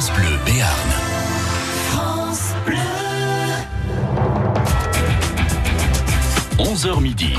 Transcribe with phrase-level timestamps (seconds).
[0.00, 0.90] France Bleu Béarn.
[1.90, 2.78] France Bleu.
[6.56, 7.34] 11h midi.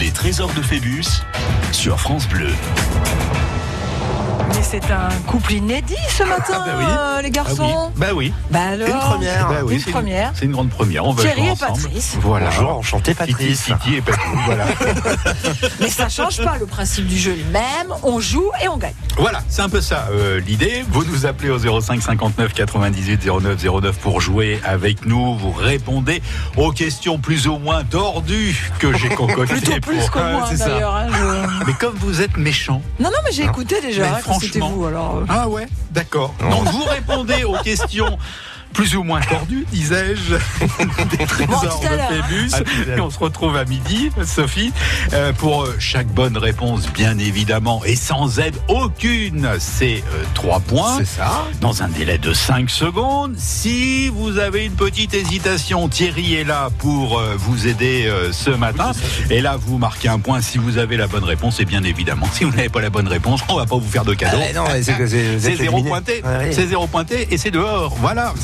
[0.00, 1.04] Les trésors de Phébus
[1.72, 2.48] sur France Bleu.
[4.56, 6.84] Mais c'est un couple inédit ce matin, bah oui.
[6.88, 7.90] euh, les garçons.
[7.96, 8.32] Bah oui.
[8.50, 9.48] Bah alors, Une première.
[9.48, 10.32] Bah oui, une c'est première.
[10.34, 11.04] C'est une grande première.
[11.06, 11.72] On va Thierry jouer et ensemble.
[11.82, 12.16] Patrice.
[12.20, 12.46] Voilà.
[12.50, 13.64] Bonjour, enchanté Patrice.
[13.64, 14.24] Titi et Patrice.
[14.46, 14.64] voilà.
[15.80, 17.94] Mais ça change pas le principe du jeu est le même.
[18.02, 18.94] On joue et on gagne.
[19.16, 20.84] voilà, c'est un peu ça euh, l'idée.
[20.88, 25.36] Vous nous appelez au 05 59 98 09 09 pour jouer avec nous.
[25.36, 26.22] Vous répondez
[26.56, 29.54] aux questions plus ou moins tordues que j'ai concoctées.
[29.56, 30.94] Plutôt plus pour- que Ah, moi d'ailleurs.
[30.94, 32.80] hein, je- Mais comme vous êtes méchant.
[33.00, 34.02] Non, non, mais j'ai écouté déjà.
[34.02, 34.76] Mais hein, quand c'était franchement.
[34.76, 34.86] vous.
[34.86, 36.34] Alors, euh, Ah ouais, d'accord.
[36.40, 38.18] Donc vous répondez aux questions
[38.74, 40.34] plus ou moins tordues, disais-je,
[41.16, 42.22] des trésors de hein.
[42.28, 42.50] Phébus.
[42.96, 44.72] Et on se retrouve à midi, Sophie,
[45.12, 49.48] euh, pour euh, chaque bonne réponse, bien évidemment, et sans aide aucune.
[49.60, 50.98] C'est euh, trois points.
[50.98, 51.46] C'est ça.
[51.60, 53.34] Dans un délai de 5 secondes.
[53.38, 58.90] Si vous avez une petite hésitation, Thierry est là pour euh, vous aider ce matin.
[59.30, 61.60] Et là, vous marquez un point si vous avez la bonne réponse.
[61.60, 64.04] Et bien évidemment, si vous n'avez pas la bonne réponse, on va pas vous faire
[64.04, 64.38] de cadeau.
[64.56, 66.22] Ah, c'est zéro pointé.
[66.50, 67.94] C'est zéro pointé et c'est dehors.
[68.00, 68.34] Voilà.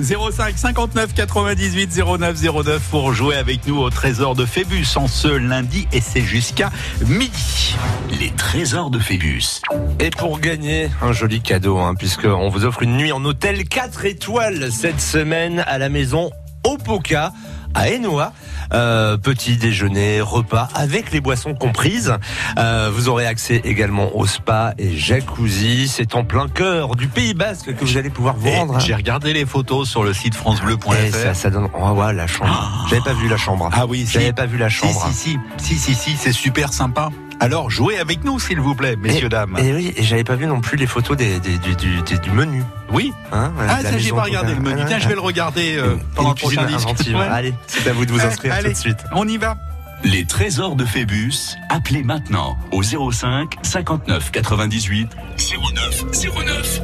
[0.00, 5.28] 05 59 98 09 09 pour jouer avec nous au trésor de Phébus en ce
[5.28, 6.70] lundi et c'est jusqu'à
[7.06, 7.76] midi.
[8.20, 9.60] Les trésors de Phébus.
[10.00, 14.04] Et pour gagner un joli cadeau, hein, puisqu'on vous offre une nuit en hôtel 4
[14.04, 16.30] étoiles cette semaine à la maison
[16.64, 17.32] Opoka
[17.74, 18.32] à Enoa.
[18.74, 22.14] Euh, petit déjeuner, repas avec les boissons comprises.
[22.58, 25.88] Euh, vous aurez accès également au spa et jacuzzi.
[25.88, 28.76] C'est en plein cœur du Pays Basque que vous allez pouvoir vous rendre.
[28.76, 28.80] hein.
[28.80, 31.34] J'ai regardé les photos sur le site Et ça, francebleu.fr.
[31.36, 31.68] ça donne.
[31.78, 32.86] Oh, ouais, la chambre.
[32.90, 33.70] J'avais pas vu la chambre.
[33.72, 34.12] Ah oui, si.
[34.12, 35.08] J'avais pas vu la Si, chambre.
[35.12, 37.10] si, si, si, si, si, c'est super sympa.
[37.40, 39.56] Alors, jouez avec nous, s'il vous plaît, messieurs, et, dames.
[39.58, 42.18] Et oui, et j'avais pas vu non plus les photos des, des- du, du- du-
[42.18, 42.62] du menu.
[42.90, 43.12] Oui.
[43.32, 44.80] Hein, Ah, ça, j'ai pas regardé le menu.
[44.82, 46.88] Ah, Tiens, je vais le regarder euh, pendant le prochain disque.
[47.14, 47.26] Ouais.
[47.30, 48.98] Allez, c'est à vous de vous inscrire Allez, tout de suite.
[49.12, 49.56] On y va.
[50.04, 51.56] Les trésors de Phébus.
[51.70, 56.04] Appelez maintenant au 05 59 98 09
[56.44, 56.80] 09.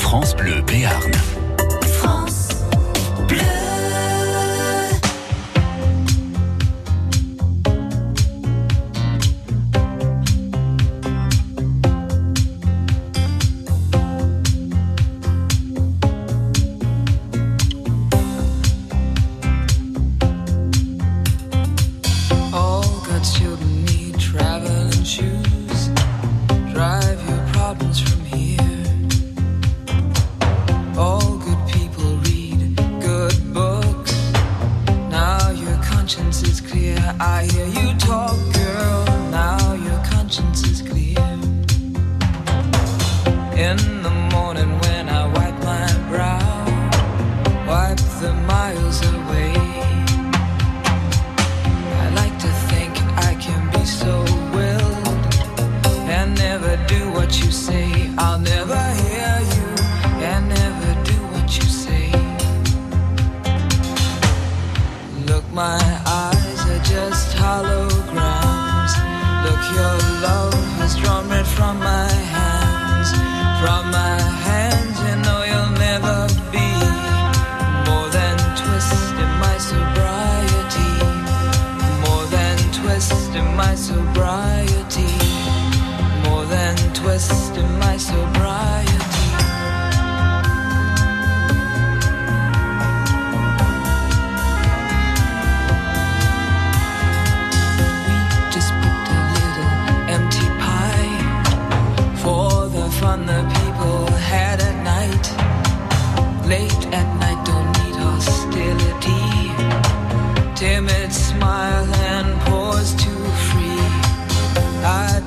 [0.00, 1.10] France Bleu Béarn.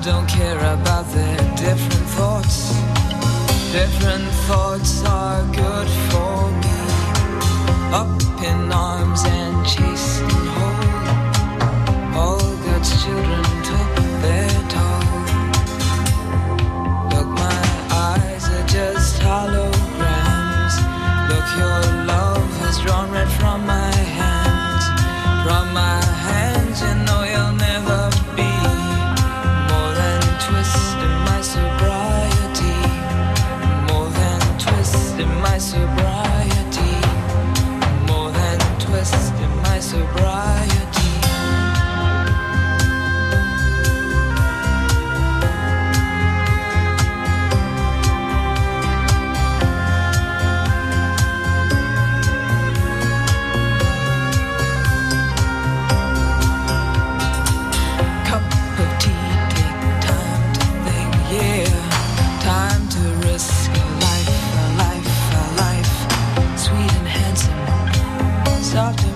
[0.06, 2.70] Don't care about their different thoughts.
[3.72, 6.78] Different thoughts are good for me.
[7.92, 9.95] Up in arms and chased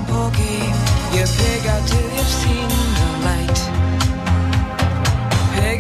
[0.10, 2.70] You pig out till you've seen
[3.00, 3.60] the light.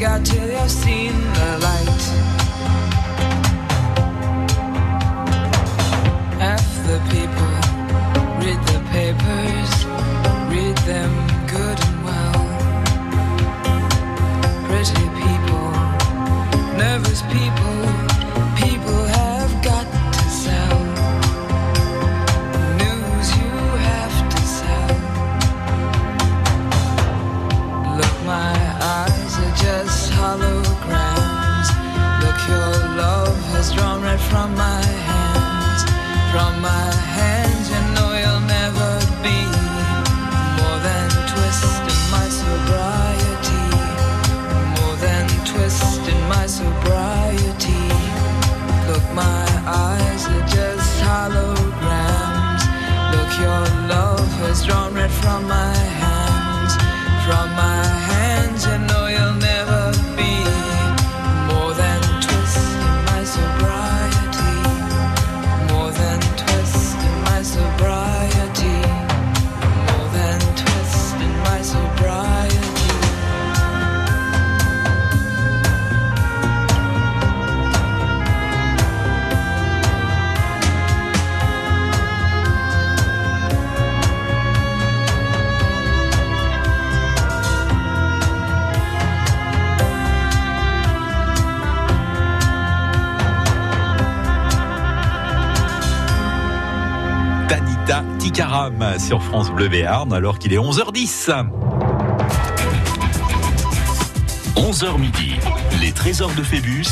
[0.03, 1.98] Out till you've seen the light.
[34.29, 35.81] From my hands.
[36.31, 38.91] From my hands, you know you'll never
[39.25, 39.39] be
[40.59, 43.65] more than twist in my sobriety.
[44.77, 47.85] More than twist in my sobriety.
[48.87, 52.63] Look, my eyes are just holograms.
[53.13, 55.88] Look, your love has drawn red from my
[99.09, 101.31] sur France Bleu Béarn alors qu'il est 11h10.
[104.55, 105.33] 11h midi,
[105.81, 106.85] les trésors de Phébus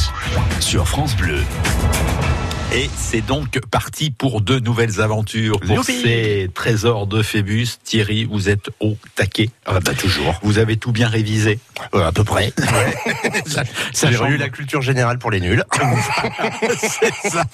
[0.59, 1.43] sur France Bleu.
[2.73, 7.67] Et c'est donc parti pour de nouvelles aventures pour Youpi ces trésors de Phébus.
[7.83, 9.49] Thierry, vous êtes au taquet.
[9.65, 10.37] Ah bah toujours.
[10.43, 11.59] Vous avez tout bien révisé.
[11.93, 12.51] à peu près.
[13.93, 15.63] Ça, J'ai relu la culture générale pour les nuls.
[16.77, 17.45] C'est ça.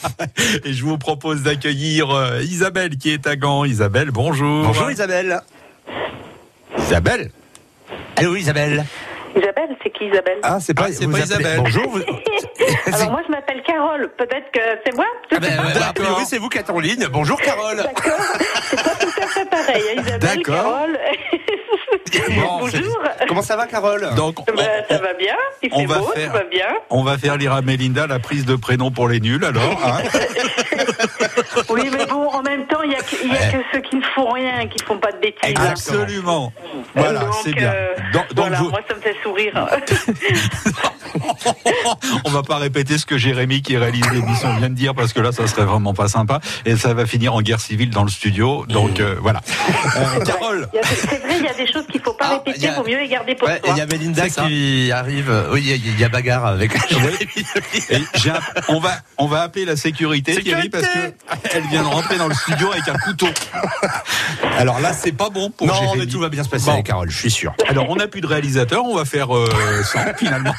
[0.65, 3.65] Et je vous propose d'accueillir euh, Isabelle qui est à Gand.
[3.65, 4.65] Isabelle, bonjour.
[4.65, 5.41] Bonjour Isabelle.
[6.79, 7.29] Isabelle.
[8.17, 8.83] Allô Isabelle.
[9.35, 11.57] Isabelle, c'est qui Isabelle Ah c'est pas, Ah, c'est pas appelez- Isabelle.
[11.59, 11.89] Bonjour.
[11.89, 11.99] vous-
[12.93, 16.37] Alors moi je m'appelle Carole, peut-être que c'est moi Ah ben, ouais, a priori c'est
[16.37, 17.07] vous qui êtes en ligne.
[17.11, 17.77] Bonjour Carole.
[17.77, 18.19] D'accord,
[18.65, 20.55] c'est pas tout à fait pareil, hein, Isabelle, D'accord.
[20.55, 20.99] Carole.
[22.35, 24.07] Bon, c'est- Bonjour, Comment ça va Carole?
[24.15, 26.43] Donc, on, Ben, ça on- va bien, il on fait va beau, faire- ça va
[26.43, 26.67] bien.
[26.89, 29.63] on va faire lire à Mélinda la prise de prénom pour les nuls alors.
[29.83, 29.97] hein
[31.69, 33.95] Oui, mais bon, en même temps, il y a, que, y a que ceux qui
[33.95, 35.55] ne font rien, qui ne font pas de bêtises.
[35.69, 36.51] Absolument.
[36.95, 37.73] Voilà, Donc, c'est bien.
[37.73, 39.67] euh, Donc, donc voilà, vous- moi ça me fait sourire.
[42.25, 45.19] on va pas répéter ce que Jérémy qui réalise l'émission vient de dire parce que
[45.21, 48.09] là ça serait vraiment pas sympa et ça va finir en guerre civile dans le
[48.09, 48.65] studio.
[48.67, 49.41] Donc euh, voilà.
[49.95, 50.67] Euh, Carole.
[50.73, 51.82] Il y a- C'est vrai, il y a des choses
[52.23, 54.91] pas Ah, répéter, a- vaut mieux les garder pour Ouais, il y a Belinda qui
[54.91, 55.31] arrive.
[55.51, 56.71] Oui, il y a- il y, a bagarre avec.
[58.25, 58.39] Un-
[58.69, 61.13] on va on va appeler la sécurité, Thierry parce que
[61.53, 63.27] elle vient de rentrer dans le studio avec un couteau.
[64.57, 65.97] Alors là c'est pas bon pour non, Jérémy.
[65.99, 66.81] mais tout va bien se passer, Bon.
[66.81, 67.53] Carole, je suis sûr.
[67.67, 69.47] Alors on n'a plus de réalisateur, on va faire euh,
[69.83, 70.53] sans finalement.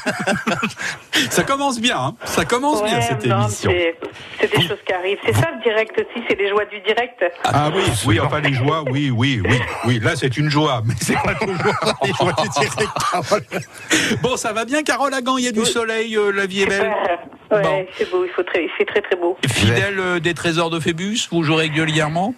[1.29, 2.15] ça commence bien, hein.
[2.25, 3.71] ça commence bien cette non, émission.
[4.39, 5.17] c'est des choses qui arrivent.
[5.25, 7.23] C'est ça le direct aussi, c'est les joies du direct.
[7.43, 9.99] Ah oui, oui, enfin les joies, oui, oui, oui, oui.
[10.01, 11.54] Là, c'est une joie, mais c'est pas toujours
[14.21, 16.67] Bon, ça va bien, Carole Hagan, il y a du soleil, euh, la vie est
[16.67, 16.93] belle.
[17.51, 17.85] Ouais, Bon.
[17.95, 19.37] c'est beau, il faut très, c'est très très beau.
[19.47, 22.33] Fidèle euh, des trésors de Phébus, vous jouez régulièrement?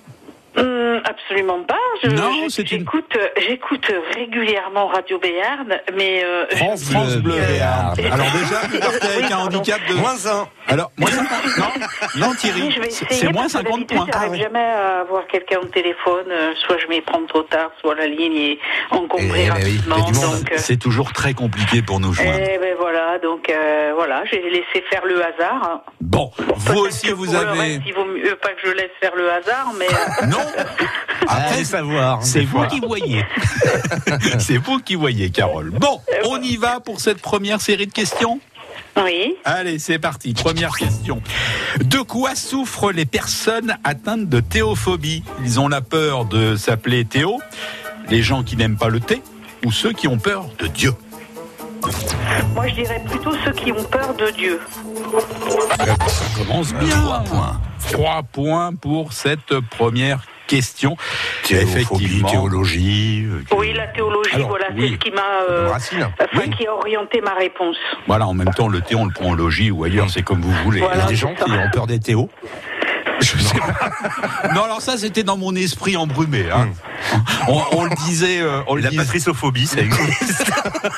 [0.58, 1.78] Hum, absolument pas.
[2.04, 6.92] Je- Non, je- c'est une- j'écoute, euh, j'écoute régulièrement Radio Béarn, mais euh, France je-
[6.92, 7.36] France Bleu.
[7.36, 7.96] Béarn.
[8.12, 9.94] Alors déjà, vous partez avec oui, un handicap de...
[9.94, 10.48] Moins un.
[10.70, 14.08] Alors, 50 Non, non Thierry, Oui, je c'est c'est moins parce que 50 d'habitude, points.
[14.12, 16.26] J'arrive jamais à avoir quelqu'un au téléphone.
[16.30, 18.60] euh, soit je m'y prends trop tard, soit la ligne est
[18.92, 19.98] encombrée Eh oui, rapidement.
[20.10, 22.38] donc, euh, C'est toujours très compliqué pour nous joindre.
[22.40, 25.62] eh ben voilà, donc euh, voilà, j'ai laissé faire le hasard.
[25.64, 25.82] hein.
[26.02, 27.60] Bon, vous aussi, que vous pour le avez...
[27.60, 29.88] reste, il vaut mieux pas que je laisse faire le hasard, mais
[30.28, 30.38] Non
[31.28, 32.24] Allez savoir.
[32.24, 33.26] C'est des vous qui voyez.
[34.40, 35.72] C'est vous qui voyez, Carole.
[35.72, 38.40] Bon, on y va pour cette première série de questions
[39.04, 39.36] oui.
[39.46, 40.34] Allez, c'est parti.
[40.34, 41.22] Première question.
[41.80, 45.24] De quoi souffrent les personnes atteintes de théophobie?
[45.44, 47.40] Ils ont la peur de s'appeler Théo,
[48.10, 49.22] les gens qui n'aiment pas le thé,
[49.66, 50.94] ou ceux qui ont peur de Dieu?
[52.54, 54.60] Moi, je dirais plutôt ceux qui ont peur de Dieu.
[55.70, 55.86] Ça
[56.38, 57.02] commence bien.
[57.02, 57.62] Trois points.
[57.92, 60.98] Trois points pour cette première question.
[61.44, 62.30] Théophobie, Effectivement.
[62.30, 63.26] théologie.
[63.30, 64.88] euh, Oui, la théologie, Alors, voilà, oui.
[64.88, 66.04] c'est ce qui m'a, euh, Racine.
[66.20, 66.50] enfin, Oui.
[66.58, 67.78] qui a orienté ma réponse.
[68.08, 70.42] Voilà, en même temps, le thé, on le prend en logis ou ailleurs, c'est comme
[70.42, 70.80] vous voulez.
[70.94, 72.30] Il y a des gens qui ont peur des théos.
[73.22, 74.54] Je sais pas.
[74.54, 76.46] Non, alors ça, c'était dans mon esprit embrumé.
[76.52, 76.70] hein.
[77.48, 80.52] On, on le disait, euh, on La disait- patrisophobie, ça existe.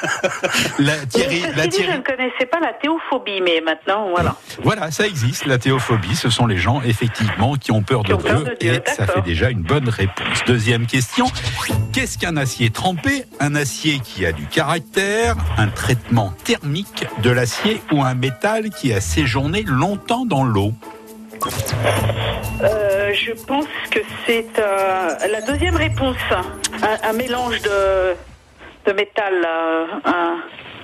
[0.79, 4.35] la Thierry, Ceci la dit, je ne connaissais pas la théophobie, mais maintenant, voilà.
[4.63, 6.15] Voilà, ça existe, la théophobie.
[6.15, 8.45] Ce sont les gens, effectivement, qui ont peur Qui de ont peur Dieu.
[8.51, 10.43] de Dieu, et ça fait déjà une bonne réponse.
[10.47, 11.25] Deuxième question.
[11.93, 13.25] Qu'est-ce qu'un acier trempé?
[13.39, 18.93] Un acier qui a du caractère, un traitement thermique de l'acier ou un métal qui
[18.93, 20.73] a séjourné longtemps dans l'eau?
[22.61, 26.17] Euh, je pense que c'est euh, la deuxième réponse.
[27.03, 28.15] Un, mélange de,
[28.85, 29.85] de métal, euh,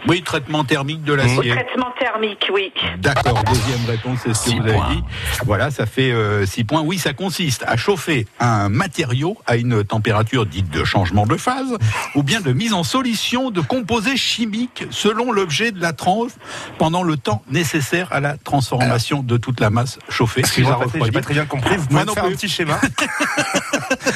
[0.08, 1.52] Oui, traitement thermique de l'acier.
[1.52, 2.72] traitement thermique, oui.
[3.00, 5.04] D'accord, deuxième réponse, c'est ce que Six vous avez dit.
[5.46, 6.14] Voilà, ça fait
[6.46, 6.82] 6 points.
[6.82, 11.76] Oui, ça consiste à chauffer un matériau à une température dite de changement de phase,
[12.16, 16.32] ou bien de mise en solution de composés chimiques selon l'objet de la tranche
[16.78, 20.42] pendant le temps nécessaire à la transformation de toute la masse chauffée.
[20.42, 21.76] Excusez-moi, j'ai pas très bien compris.
[21.78, 22.80] Vous pouvez faire un petit schéma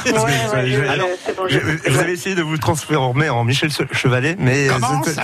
[0.06, 1.08] Ouais, ouais, je- alors,
[1.38, 1.44] bon,
[1.88, 5.24] Vous avez essayé de vous transformer en Michel Chevalet, mais Comment c'est- ça?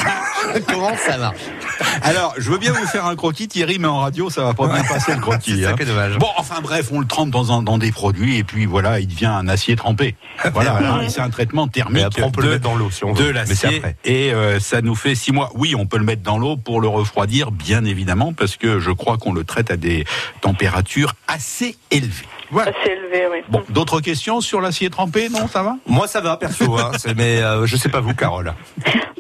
[0.67, 1.39] comment ça marche?
[2.01, 4.67] Alors, je veux bien vous faire un croquis, Thierry, mais en radio, ça va pas
[4.67, 5.55] bien passer le croquis.
[5.57, 5.75] C'est ça hein.
[5.75, 6.17] qui est dommage.
[6.17, 9.07] Bon, enfin bref, on le trempe dans, un- dans des produits et puis voilà, il
[9.07, 10.15] devient un acier trempé.
[10.53, 12.91] Voilà, hein, et c'est un traitement thermique après, on peut le de, mettre dans l'eau
[12.91, 13.33] si on de veut.
[13.33, 15.51] Mais c'est l'acier et euh, ça nous fait six mois.
[15.55, 18.91] Oui, on peut le mettre dans l'eau pour le refroidir, bien évidemment, parce que je
[18.91, 20.05] crois qu'on le traite à des
[20.41, 22.25] températures assez élevées.
[22.51, 22.71] Voilà.
[22.83, 23.38] C'est élevé, oui.
[23.50, 25.29] Bon, d'autres questions sur l'acier trempé?
[25.29, 25.77] Non, ça va?
[25.88, 28.53] Moi, ça va, perso, hein, mais euh, je sais pas vous, Carole.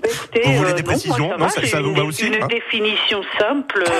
[0.05, 2.27] Bah, écoutez, Vous voulez euh, des non, précisions moi, ça, va, vous une, va aussi,
[2.27, 3.83] Une hein définition simple.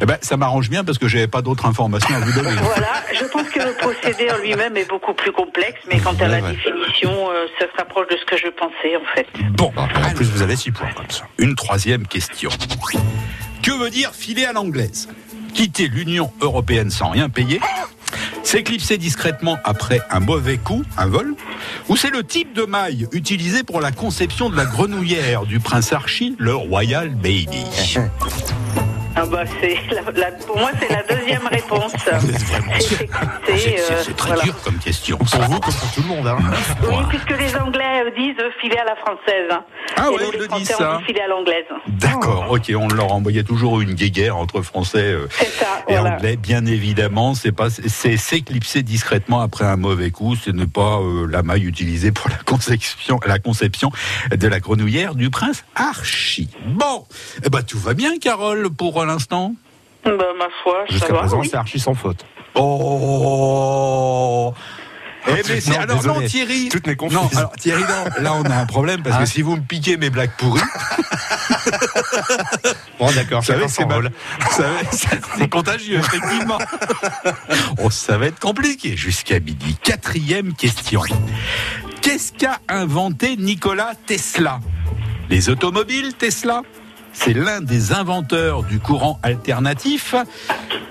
[0.00, 2.54] Eh ben, ça m'arrange bien parce que j'avais pas d'autres informations à vous donner.
[2.62, 6.26] voilà, je pense que le procédé en lui-même est beaucoup plus complexe, mais quant à
[6.28, 9.26] la Ouais, définition, euh, ça se rapproche de ce que je pensais en fait.
[9.52, 11.24] Bon, En alors, plus, vous avez 6 points comme ça.
[11.38, 12.50] Une troisième question.
[13.62, 15.08] Que veut dire filer à l'anglaise?
[15.54, 17.60] Quitter l'Union européenne sans rien payer
[18.42, 21.34] S'éclipser discrètement après un mauvais coup, un vol
[21.88, 25.92] Ou c'est le type de maille utilisé pour la conception de la grenouillère du prince
[25.92, 27.48] Archie, le Royal Baby
[29.16, 31.92] Ah bah c'est la- la- pour moi c'est la deuxième réponse.
[33.46, 34.42] C'est euh, c'est très voilà.
[34.42, 35.16] dur comme question.
[35.18, 36.26] Pour vous, comme pour tout le monde.
[36.26, 36.38] Hein.
[36.82, 39.50] Oui, puisque les Anglais disent euh, filer à la française.
[39.96, 41.00] Ah ouais, nous, ils les le disent ça.
[41.88, 46.16] D'accord, ok, on leur envoyait toujours une guéguerre entre Français euh, C'est ça, et voilà.
[46.16, 47.34] Anglais, bien évidemment.
[47.34, 50.36] C'est pas, c'est s'éclipser discrètement après un mauvais coup.
[50.36, 53.90] Ce n'est pas euh, la maille utilisée pour la conception, la conception
[54.34, 56.50] de la grenouillère du prince Archie.
[56.66, 57.04] Bon,
[57.44, 59.54] eh ben tout va bien, Carole, pour l'instant?
[60.04, 61.48] Bah, ma foi, Jusqu'à présent, oui.
[61.50, 62.24] c'est archi sans faute.
[62.56, 64.52] Oh.
[65.26, 66.20] Eh c'est Non, alors désolé.
[66.20, 66.68] non Thierry.
[66.68, 67.38] Toutes mes Non, confuses.
[67.38, 69.26] alors Thierry, non, là on a un problème parce que Ah.
[69.26, 70.60] si vous me piquez mes blagues pourries,
[72.98, 74.08] Bon, d'accord, Vous savez chacun que
[74.50, 76.58] c'est ça- c'est contagieux, effectivement.
[77.82, 78.96] Oh, ça va être compliqué.
[78.96, 79.76] Jusqu'à midi.
[79.82, 81.02] Quatrième question.
[82.00, 84.60] Qu'est-ce qu'a inventé Nikola Tesla?
[85.30, 86.62] Les automobiles Tesla?
[87.14, 90.14] C'est l'un des inventeurs du courant alternatif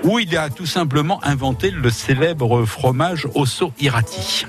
[0.03, 4.45] où il a tout simplement inventé le célèbre fromage Osso Irati.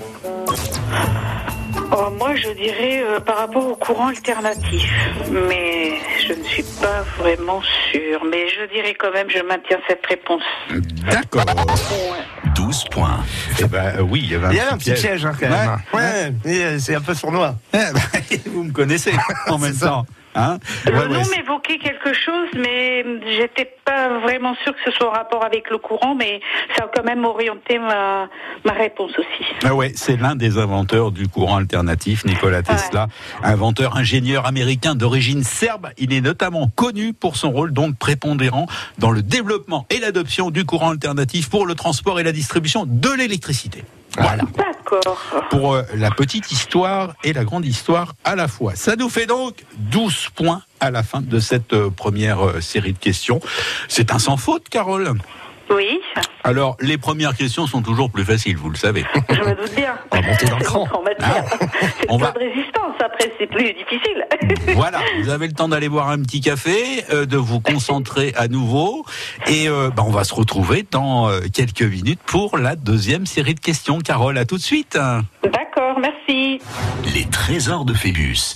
[1.91, 4.91] Oh, moi, je dirais euh, par rapport au courant alternatif,
[5.31, 5.93] mais
[6.27, 8.21] je ne suis pas vraiment sûre.
[8.29, 10.41] Mais je dirais quand même, je maintiens cette réponse.
[11.11, 11.45] D'accord.
[12.55, 13.19] 12 points.
[13.59, 15.49] Eh ben oui, il y avait un, Il y a un petit piège, hein, quand
[15.49, 15.77] même.
[15.93, 16.33] Ouais.
[16.47, 17.55] Euh, c'est un peu sournois.
[17.73, 19.13] Eh ben, vous me connaissez
[19.47, 20.03] en même ça.
[20.35, 20.41] Temps.
[20.41, 23.05] Hein Le Ouais, ouais, nom m'évoquait quelque chose, mais
[23.37, 26.41] j'étais pas vraiment sûre que ce soit en rapport avec le courant, mais
[26.75, 28.27] ça a quand même orienté ma,
[28.63, 29.45] ma réponse aussi.
[29.63, 33.07] Ah ouais, c'est l'un des inventeurs du courant alternatif, Nikola Tesla,
[33.43, 35.89] inventeur ingénieur américain d'origine serbe.
[35.97, 40.65] Il est notamment connu pour son rôle donc prépondérant dans le développement et l'adoption du
[40.65, 43.83] courant alternatif pour le transport et la distribution de l'électricité.
[44.17, 44.43] Voilà.
[44.55, 45.17] D'accord.
[45.49, 48.75] Pour euh, la petite histoire et la grande histoire à la fois.
[48.75, 52.93] Ça nous fait donc 12 points à la fin de cette euh, première euh, série
[52.93, 53.39] de questions.
[53.87, 55.13] C'est un sans faute, Carole.
[55.69, 55.99] Oui,
[56.43, 59.03] Alors, les premières questions sont toujours plus faciles, vous le savez.
[59.29, 59.95] je me doute bien.
[60.11, 60.87] On va monter dans le cran.
[61.99, 64.25] C'est On va- de résistance, après c'est plus difficile.
[64.75, 68.47] Voilà, vous avez le temps d'aller boire un petit café, euh, de vous concentrer à
[68.47, 69.05] nouveau,
[69.47, 73.55] et euh, bah, on va se retrouver dans euh, quelques minutes pour la deuxième série
[73.55, 73.99] de questions.
[73.99, 74.93] Carole, à tout de suite.
[75.43, 75.84] D'accord.
[77.47, 78.55] Les trésors de Phébus.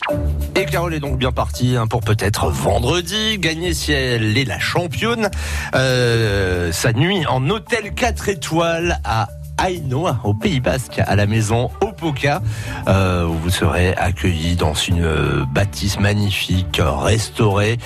[0.55, 4.57] Et Carole est donc bien partie hein, pour peut-être vendredi gagner si elle est la
[4.57, 5.29] championne.
[5.75, 9.29] Euh, sa nuit en hôtel 4 étoiles à
[9.67, 12.41] Ainoa, au Pays Basque, à la maison Opoka,
[12.87, 17.77] euh, où vous serez accueillis dans une euh, bâtisse magnifique, euh, restaurée,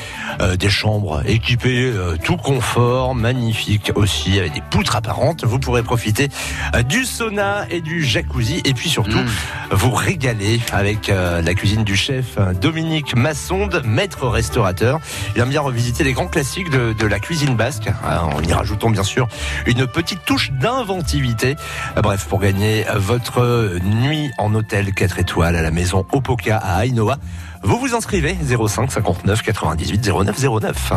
[0.42, 5.44] euh, des chambres équipées, euh, tout confort, magnifique aussi, avec des poutres apparentes.
[5.46, 6.30] Vous pourrez profiter
[6.76, 9.28] euh, du sauna et du jacuzzi, et puis surtout Mm.
[9.72, 15.00] vous régaler avec euh, la cuisine du chef euh, Dominique Massonde, maître restaurateur.
[15.36, 18.52] Il aime bien revisiter les grands classiques de, de la cuisine basque, hein, en y
[18.54, 19.28] rajoutant bien sûr
[19.66, 21.56] une petite touche d'inventivité.
[22.02, 27.18] Bref, pour gagner votre nuit en hôtel 4 étoiles à la maison Opoka à Ainoa,
[27.62, 30.94] vous vous inscrivez 05 59 98 09 09.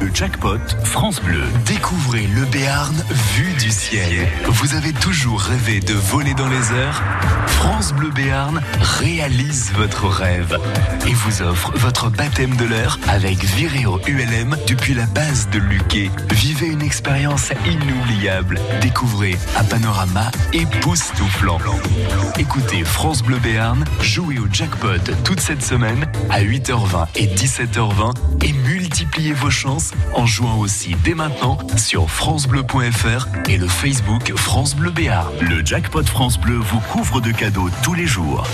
[0.00, 1.42] Le jackpot France Bleu.
[1.66, 2.94] Découvrez le Béarn
[3.34, 4.28] vu du ciel.
[4.46, 7.02] Vous avez toujours rêvé de voler dans les airs
[7.46, 10.58] France Bleu Béarn réalise votre rêve
[11.06, 16.10] et vous offre votre baptême de l'air avec Viréo ULM depuis la base de Luquet.
[16.30, 18.60] Vivez une expérience inoubliable.
[18.80, 21.58] Découvrez un panorama époustouflant.
[22.38, 28.52] Écoutez France Bleu Béarn jouer au jackpot toute cette semaine à 8h20 et 17h20 et
[28.52, 29.83] multipliez vos chances
[30.14, 35.32] en jouant aussi dès maintenant sur francebleu.fr et le Facebook France Bleu Béarn.
[35.40, 38.46] Le jackpot France Bleu vous couvre de cadeaux tous les jours.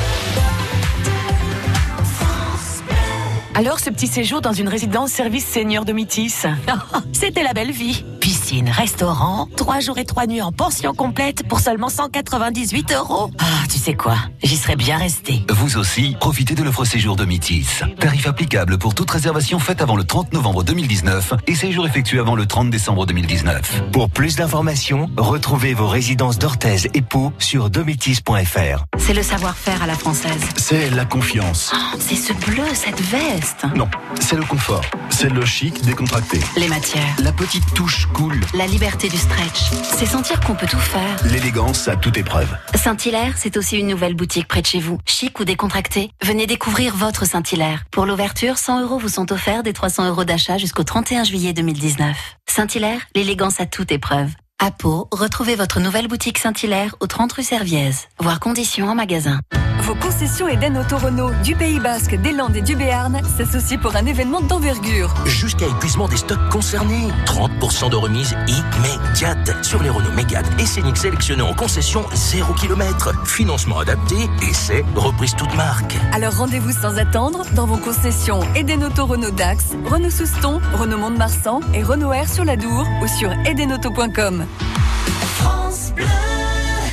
[3.55, 6.47] Alors, ce petit séjour dans une résidence service senior de Métis
[7.13, 8.05] C'était la belle vie.
[8.21, 13.31] Piscine, restaurant, trois jours et trois nuits en pension complète pour seulement 198 euros.
[13.39, 14.17] Ah, tu sais quoi?
[14.43, 15.43] J'y serais bien resté.
[15.49, 17.83] Vous aussi, profitez de l'offre séjour de Métis.
[17.99, 22.35] Tarif applicable pour toute réservation faite avant le 30 novembre 2019 et séjour effectué avant
[22.35, 23.85] le 30 décembre 2019.
[23.91, 28.85] Pour plus d'informations, retrouvez vos résidences d'Orthez et Pau sur domitis.fr.
[28.99, 30.43] C'est le savoir-faire à la française.
[30.57, 31.73] C'est la confiance.
[31.75, 33.65] Oh, c'est ce bleu, cette veste.
[33.75, 33.89] Non,
[34.21, 34.85] c'est le confort.
[35.09, 36.39] C'est le chic décontracté.
[36.57, 37.17] Les matières.
[37.23, 38.41] La petite touche cool.
[38.55, 39.71] La liberté du stretch.
[39.83, 41.17] C'est sentir qu'on peut tout faire.
[41.25, 42.49] L'élégance à toute épreuve.
[42.75, 44.99] Saint-Hilaire, c'est aussi une nouvelle boutique près de chez vous.
[45.07, 47.85] Chic ou décontracté, venez découvrir votre Saint-Hilaire.
[47.91, 52.17] Pour l'ouverture, 100 euros vous sont offerts des 300 euros d'achat jusqu'au 31 juillet 2019.
[52.49, 54.31] Saint-Hilaire, l'élégance à toute épreuve.
[54.63, 57.93] À Pau, retrouvez votre nouvelle boutique Saint-Hilaire au 30 rue Serviez.
[58.19, 59.41] Voir conditions en magasin.
[59.83, 63.97] Vos concessions Eden Auto Renault du Pays Basque, des Landes et du Béarn s'associent pour
[63.97, 65.13] un événement d'envergure.
[65.25, 67.09] Jusqu'à épuisement des stocks concernés.
[67.25, 73.13] 30% de remise immédiate sur les Renault Mégane et Scénic sélectionnés en concession 0 km.
[73.27, 74.17] Financement adapté,
[74.49, 75.97] essai, reprise toute marque.
[76.13, 81.61] Alors rendez-vous sans attendre dans vos concessions Eden Auto Renault Dax, Renault Souston, Renault Mont-de-Marsan
[81.73, 84.45] et Renault Air sur la Dour ou sur edenauto.com.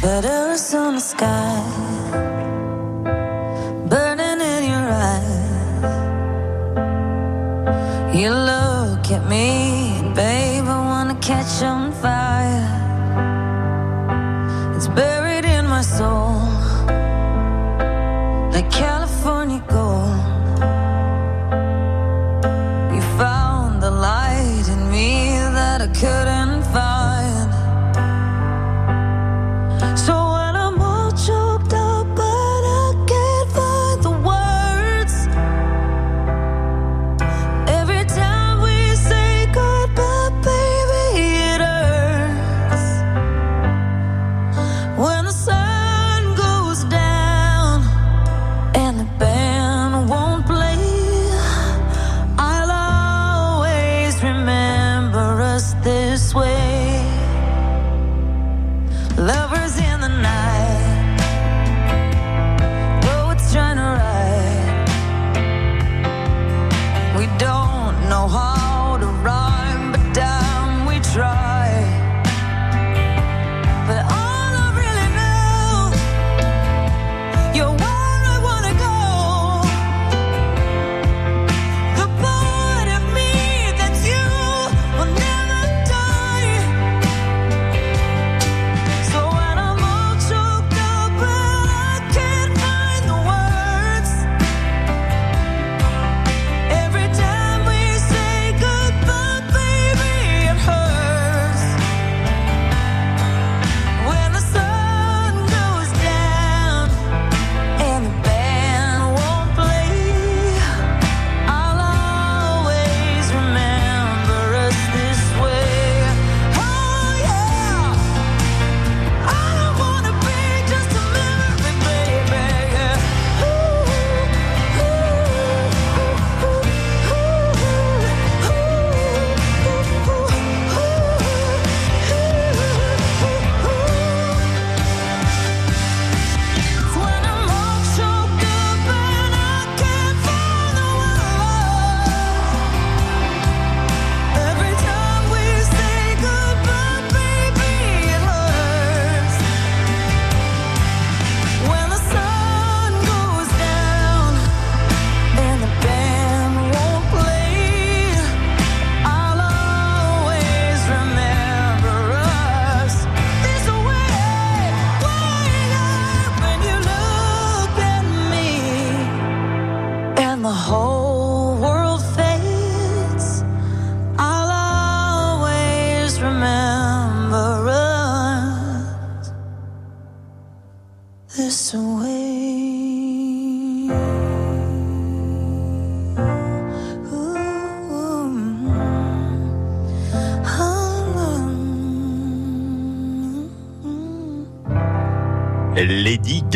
[0.03, 1.61] Letters on the sky,
[3.89, 5.83] burning in your eyes.
[8.15, 11.86] You look at me, babe, I wanna catch on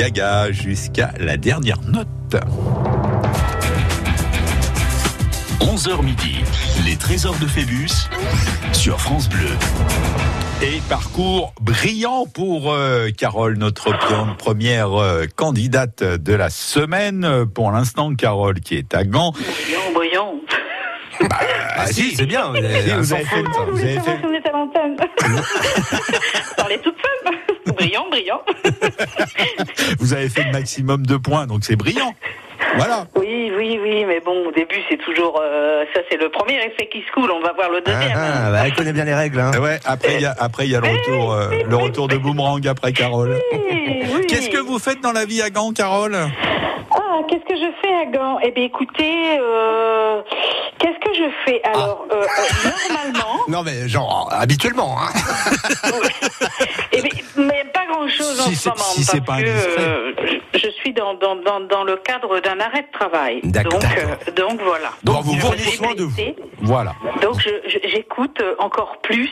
[0.05, 2.07] Gaga jusqu'à la dernière note.
[5.59, 6.37] 11h midi,
[6.83, 8.09] les trésors de Phébus
[8.73, 9.51] sur France Bleu.
[10.63, 13.91] Et parcours brillant pour euh, Carole, notre
[14.39, 17.45] première euh, candidate de la semaine.
[17.53, 19.33] Pour l'instant, Carole qui est à Gand.
[19.33, 20.33] Brillant, brillant.
[21.77, 22.49] Ah si, c'est bien.
[22.49, 23.43] vous avez- Si, vous avez fait-.
[23.45, 24.97] Ah, vous vous avez fait- on est à l'antenne
[26.57, 27.33] Parlez toute seule.
[27.81, 28.41] Brillant, brillant.
[29.99, 32.13] Vous avez fait le maximum de points, donc c'est brillant.
[32.77, 33.05] Voilà.
[33.15, 35.41] Oui, oui, oui, mais bon, au début, c'est toujours.
[35.43, 37.29] euh, ça, c'est le premier effet qui se coule.
[37.31, 38.17] On va voir le Ah, deuxième.
[38.17, 39.39] ah, bah, elle connaît bien les règles.
[39.39, 39.51] Hein.
[39.59, 42.15] Ouais, après il y a, après, il y a le retour, euh, le retour de
[42.17, 43.37] boomerang après Carole.
[43.51, 43.59] Oui,
[44.13, 44.25] oui.
[44.27, 46.15] Qu'est-ce que vous faites dans la vie à Gand, Carole?
[47.13, 50.21] Ah, qu'est-ce que je fais à Gand Eh bien, écoutez, euh,
[50.79, 54.95] qu'est-ce que je fais alors euh, euh, Normalement, Non mais genre habituellement.
[54.97, 55.09] Hein.
[56.93, 60.13] eh bien, mais pas grand-chose en ce moment si parce pas que euh,
[60.53, 63.41] je, suis dans, dans, dans, dans le cadre d'un arrêt de travail.
[63.43, 63.79] D'accord.
[63.79, 64.91] Donc, donc voilà.
[65.03, 66.15] Donc, vous suis soin de vous.
[66.61, 66.93] Voilà.
[67.21, 67.45] Donc
[67.83, 69.29] j'écoute encore plus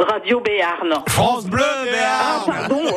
[0.00, 0.94] Radio Béarn.
[1.06, 2.82] France Bleu, Ah, Béarn pardon.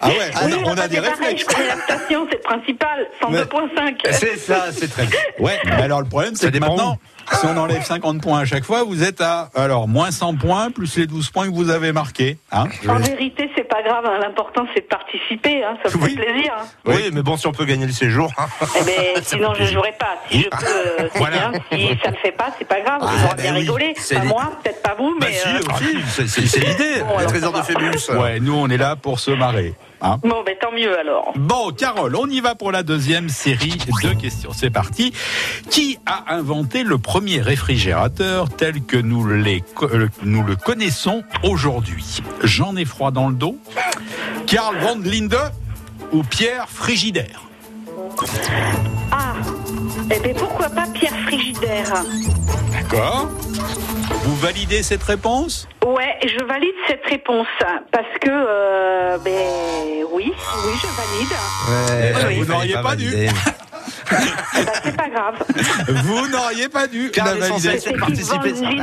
[0.00, 0.14] Ah ouais,
[0.46, 1.42] Oui, on a, on a bah, des réflexes.
[1.42, 4.12] Je connais la station, c'est le principal, 102.5.
[4.12, 5.18] C'est ça, c'est très bien.
[5.38, 6.98] Ouais, mais alors le problème, c'est que maintenant,
[7.32, 10.70] si on enlève 50 points à chaque fois, vous êtes à alors moins 100 points
[10.70, 12.38] plus les 12 points que vous avez marqués.
[12.52, 14.04] Hein En vais- vérité, c'est pas grave.
[14.06, 14.18] hein.
[14.22, 15.62] L'important, c'est de participer.
[15.64, 15.76] Hein.
[15.84, 16.14] Ça me Oui.
[16.16, 16.52] fait plaisir.
[16.58, 16.64] hein.
[16.86, 18.30] Oui, mais bon, si on peut gagner le séjour.
[18.38, 18.46] hein.
[18.80, 20.16] Eh ben, sinon, je jouerai pas.
[20.30, 21.50] Si je peux, euh, Voilà.
[21.50, 21.52] bien.
[21.72, 23.00] Si ça le fait pas, c'est pas grave.
[23.02, 23.58] Ah, vont ben bien oui.
[23.60, 23.94] rigoler.
[23.98, 25.34] C'est Pas moi, peut-être pas vous, Bah mais.
[25.34, 25.60] si, euh,
[26.24, 27.00] aussi, c'est- l'idée.
[27.00, 27.66] Bon, trésors ça de.
[27.66, 28.18] Phébus.
[28.18, 29.74] Ouais, nous on est là pour se marrer.
[30.00, 31.32] Hein Bon, ben tant mieux alors.
[31.36, 34.50] Bon, Carole, on y va pour la deuxième série de questions.
[34.52, 35.12] C'est parti.
[35.70, 42.20] Qui a inventé le premier réfrigérateur tel que nous, les, euh, nous le connaissons aujourd'hui?
[42.44, 43.58] J'en ai froid dans le dos
[44.46, 45.36] Karl von Linde
[46.12, 47.42] ou Pierre Frigidaire?
[49.10, 49.34] Ah,
[50.14, 52.04] eh ben pourquoi pas Pierre Frigidaire?
[52.72, 53.28] D'accord
[54.24, 55.68] Vous validez cette réponse?
[56.26, 57.46] Je valide cette réponse
[57.92, 59.32] parce que, euh, ben
[60.12, 61.32] oui, oui, je valide.
[61.68, 63.10] Ouais, Oui, vous n'auriez pas dû.
[63.14, 65.34] Eh ben, c'est pas grave.
[66.04, 68.52] Vous n'auriez pas dû Car la de participer.
[68.52, 68.82] Von Linde.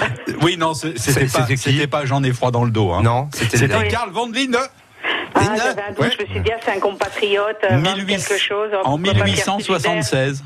[0.00, 0.04] Ah,
[0.42, 2.92] Oui, non, c'est- c'était pas, c'était pas J'en ai froid dans le dos.
[2.92, 3.02] Hein.
[3.02, 3.88] Non, c'était.
[3.88, 4.58] Karl von Linde.
[5.34, 6.10] Ah, j'avais un doute, ouais.
[6.18, 8.70] je me suis dit, ah, c'est un compatriote, euh, vingt 18 quelque chose.
[8.84, 10.42] en pourquoi pas Pierre 1876.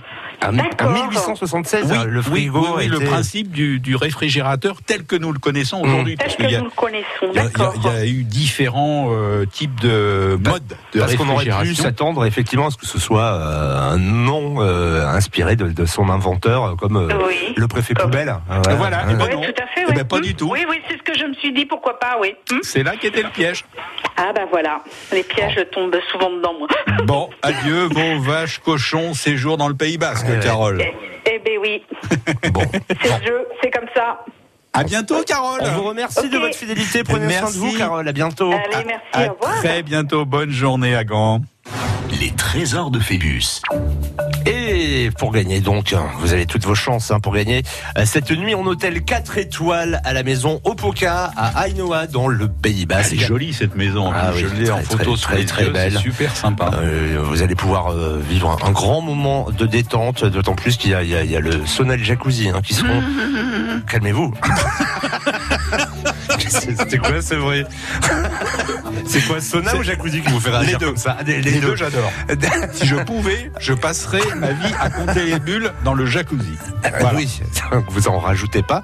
[0.49, 0.91] En D'accord.
[0.93, 5.39] 1876, Oui, le frigo oui, oui, le principe du, du réfrigérateur tel que nous le
[5.39, 6.17] connaissons aujourd'hui.
[6.17, 7.75] Tel Parce que qu'il y a, nous le connaissons, il y a- d'accord.
[7.77, 10.63] il y a eu différents euh, types de modes
[10.95, 11.85] de Parce qu'on aurait pu réfrigération.
[11.85, 16.09] s'attendre effectivement à ce que ce soit euh, un nom euh, inspiré de, de son
[16.09, 17.55] inventeur, comme euh, Oui.
[17.57, 18.35] le préfet Comme- poubelle.
[18.51, 19.15] Ah, Voilà, Ouais.
[19.15, 19.41] ben Oui, non.
[19.43, 19.83] tout à fait.
[19.83, 19.95] Eh oui.
[19.97, 20.23] ben, pas Hmm.
[20.23, 20.49] du tout.
[20.51, 22.35] Oui, oui, c'est ce que je me suis dit, pourquoi pas, oui.
[22.51, 22.59] Hmm.
[22.63, 23.65] C'est là qu'était le piège.
[24.17, 24.81] Ah, bah voilà,
[25.13, 26.69] les pièges tombent souvent dedans, moi.
[27.05, 30.45] Bon, adieu vos vaches, cochons, séjour dans le Pays Basque, Ouais.
[30.45, 30.83] Carole.
[30.83, 31.83] Eh, eh ben oui,
[32.53, 32.63] Bon.
[33.03, 34.25] c'est le jeu, c'est comme ça.
[34.75, 35.61] À bientôt, Carole.
[35.63, 37.05] On vous remercie de votre fidélité.
[37.05, 37.59] Prenez soin de Merci.
[37.59, 38.09] vous, Carole.
[38.09, 38.51] À bientôt.
[38.53, 39.59] Allez, merci, À au revoir.
[39.59, 40.25] très bientôt.
[40.25, 41.41] Bonne journée à Gand.
[42.21, 43.63] Les trésors de Phébus.
[44.47, 47.63] Et pour gagner donc, hein, vous avez toutes vos chances hein, pour gagner
[47.97, 52.49] euh, cette nuit en hôtel 4 étoiles à la maison Opoka à Ainoa dans le
[52.49, 53.11] Pays ah, Basque.
[53.11, 55.99] C'est joli cette maison, hein, ah je l'ai en photo très très, très belle.
[55.99, 56.71] Super sympa.
[56.75, 60.95] Euh, vous allez pouvoir euh, vivre un, grand moment de détente, d'autant plus qu'il y,
[60.95, 63.03] a le sauna et le jacuzzi qui seront...
[63.89, 64.35] Calmez-vous.
[66.39, 67.65] C'était quoi, c'est vrai
[69.07, 71.17] C'est quoi, sauna ou jacuzzi qui vous fait réagir comme ça?
[71.27, 72.13] Les deux j'adore.
[72.73, 76.59] si je pouvais, je passerais ma vie à compter les bulles dans le jacuzzi.
[76.85, 77.41] Ah bah oui,
[77.89, 78.83] vous en rajoutez pas.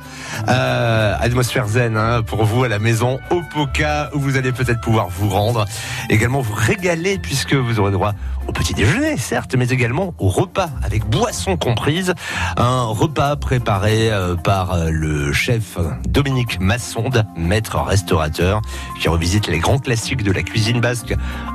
[0.49, 4.81] Euh, Atmosphère zen hein, pour vous à la maison, au Poca, où vous allez peut-être
[4.81, 5.65] pouvoir vous rendre.
[6.11, 8.15] Également vous régaler puisque vous aurez droit
[8.49, 12.15] au petit déjeuner, certes, mais également au repas avec boisson comprise.
[12.57, 18.63] Un repas préparé euh, par euh, le chef Dominique Massonde, maître restaurateur,
[19.01, 21.15] qui revisite les grands classiques de la cuisine basque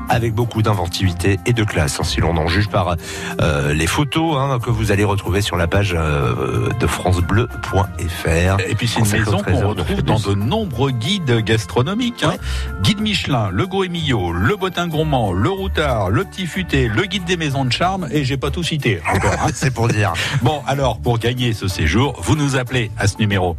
[0.10, 2.95] avec beaucoup d'inventivité et de classe, hein, si l'on en juge par
[3.41, 8.60] euh, les photos hein, que vous allez retrouver sur la page euh, de francebleu.fr.
[8.69, 12.23] Et puis c'est une maison qu'on retrouve dans de nombreux guides gastronomiques.
[12.23, 12.34] hein.
[12.82, 17.38] Guide Michelin, le Goemillot, le Botin Gourmand, le Routard, le Petit Futé, le guide des
[17.38, 19.32] maisons de charme, et j'ai pas tout cité encore.
[19.41, 19.50] hein.
[19.54, 20.13] C'est pour dire.
[20.41, 23.56] Bon, alors, pour gagner ce séjour, vous nous appelez à ce numéro.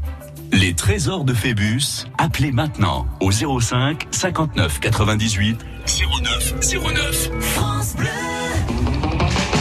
[0.53, 2.07] Les trésors de Phébus.
[2.19, 5.59] Appelez maintenant au 05 59 98
[6.23, 6.55] 09
[6.95, 7.31] 09.
[7.41, 8.09] France Bleu.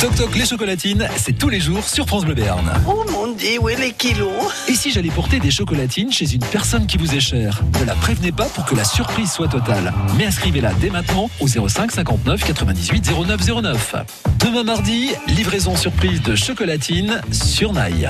[0.04, 2.70] Toc Toc les chocolatines, c'est tous les jours sur France Bleu Béarn.
[2.86, 4.34] Oh mon dieu, où est les kilos?
[4.68, 7.96] Et si j'allais porter des chocolatines chez une personne qui vous est chère Ne la
[7.96, 9.94] prévenez pas pour que la surprise soit totale.
[10.18, 13.96] Mais inscrivez-la dès maintenant au 05 59 98 09 09.
[14.40, 18.10] Demain mardi, livraison surprise de chocolatines sur Naï.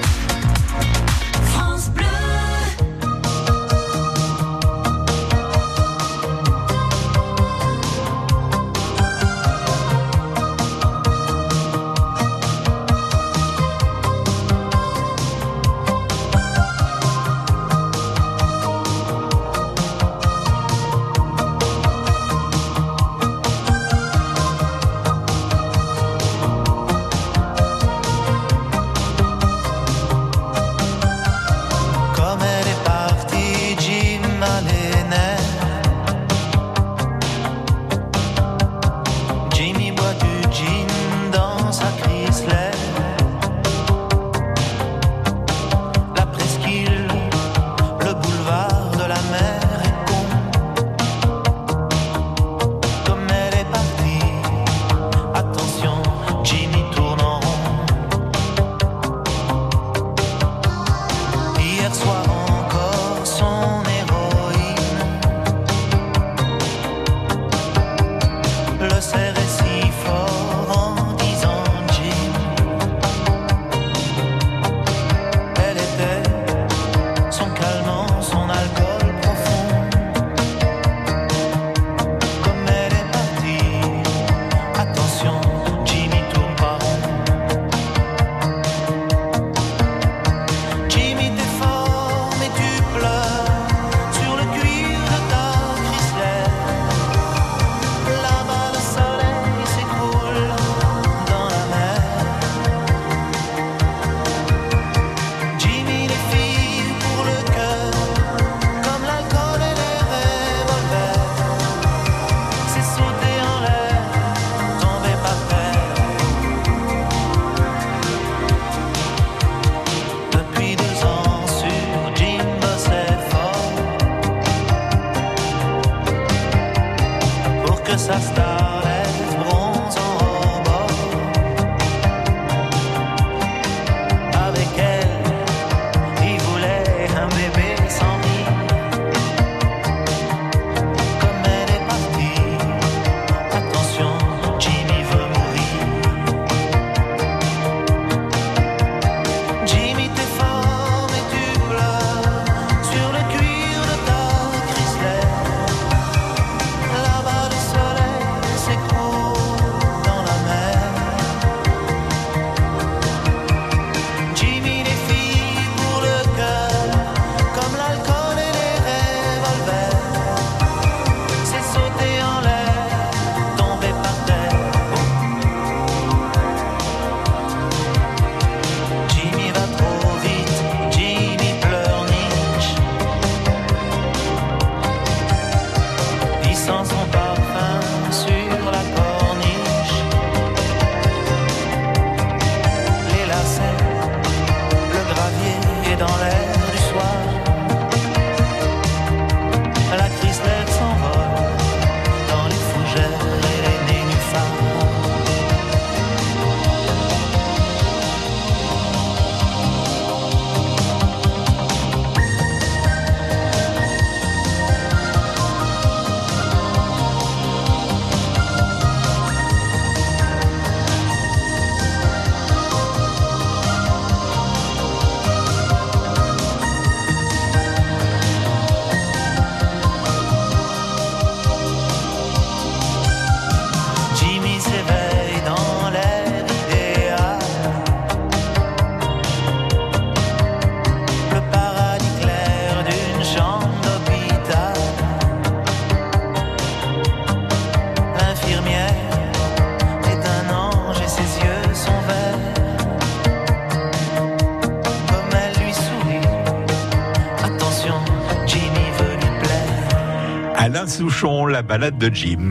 [261.23, 262.49] La balade de Jim.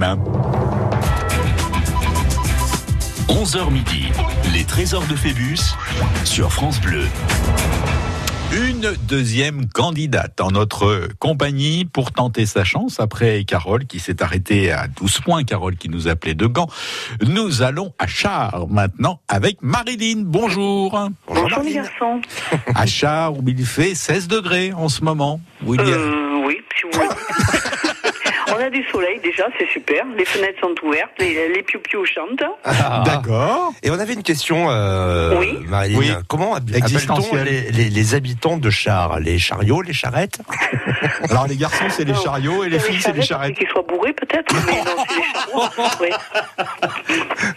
[3.26, 4.12] 11h midi,
[4.54, 5.74] les trésors de Phébus
[6.24, 7.02] sur France Bleu.
[8.52, 14.70] Une deuxième candidate en notre compagnie pour tenter sa chance après Carole qui s'est arrêtée
[14.70, 15.42] à 12 points.
[15.42, 16.68] Carole qui nous appelait de Gand.
[17.26, 20.22] Nous allons à Char maintenant avec Marilyn.
[20.24, 21.10] Bonjour.
[21.26, 22.20] Bonjour les garçons.
[22.72, 25.40] À Char où il fait 16 degrés en ce moment.
[25.62, 25.84] Euh, vous voulez.
[28.52, 28.82] On a du
[29.58, 30.04] c'est super.
[30.16, 32.42] Les fenêtres sont ouvertes, les, les piou-piou chantent.
[32.64, 33.02] Ah.
[33.06, 33.72] D'accord.
[33.82, 35.58] Et on avait une question, euh, Oui.
[35.68, 35.98] Marilyn.
[35.98, 36.10] Oui.
[36.28, 40.38] Comment appelle-t-on les, les- les habitants de Char Les chariots, les charrettes?
[41.30, 43.56] Alors les garçons c'est les chariots et les filles c'est les charrettes.
[43.56, 45.70] Qu'ils soient bourrés peut-être, mais non, c'est les charrois.
[46.00, 46.08] Oui,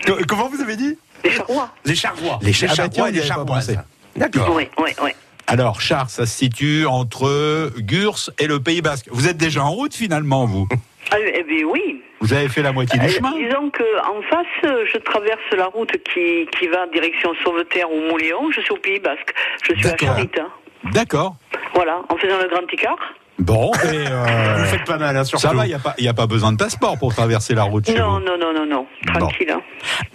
[0.05, 0.97] Co- Comment vous avez dit?
[1.23, 1.69] Les charrois.
[1.85, 2.39] Les charrois.
[2.41, 3.77] Les ah bah charrois et les avait pas charroises.
[4.15, 4.53] D'accord.
[4.55, 5.11] Oui, oui, oui.
[5.47, 9.07] Alors Char, ça se situe entre Gurs et le Pays Basque.
[9.11, 10.67] Vous êtes déjà en route finalement vous?
[11.11, 12.01] Ah, eh bien oui.
[12.21, 13.31] Vous avez fait la moitié du Euh, chemin.
[13.33, 17.99] disons que en face, euh, je traverse la route qui, qui va direction Sauveterre ou
[18.09, 18.49] Mouléon.
[18.51, 19.33] Je suis au Pays Basque.
[19.63, 19.97] Je suis à.
[19.97, 20.39] Charite.
[20.39, 20.49] hein.
[20.91, 21.35] D'accord.
[21.75, 23.13] Voilà, en faisant le grand écart.
[23.39, 25.47] Bon, et euh, Vous faites pas mal, hein, surtout.
[25.47, 27.63] ça va, il n'y a, pas- y a pas besoin de passeport pour traverser la
[27.63, 28.25] route chez Non, vous.
[28.25, 28.85] non, non, non, non.
[29.19, 29.49] Tranquille.
[29.51, 29.61] hein.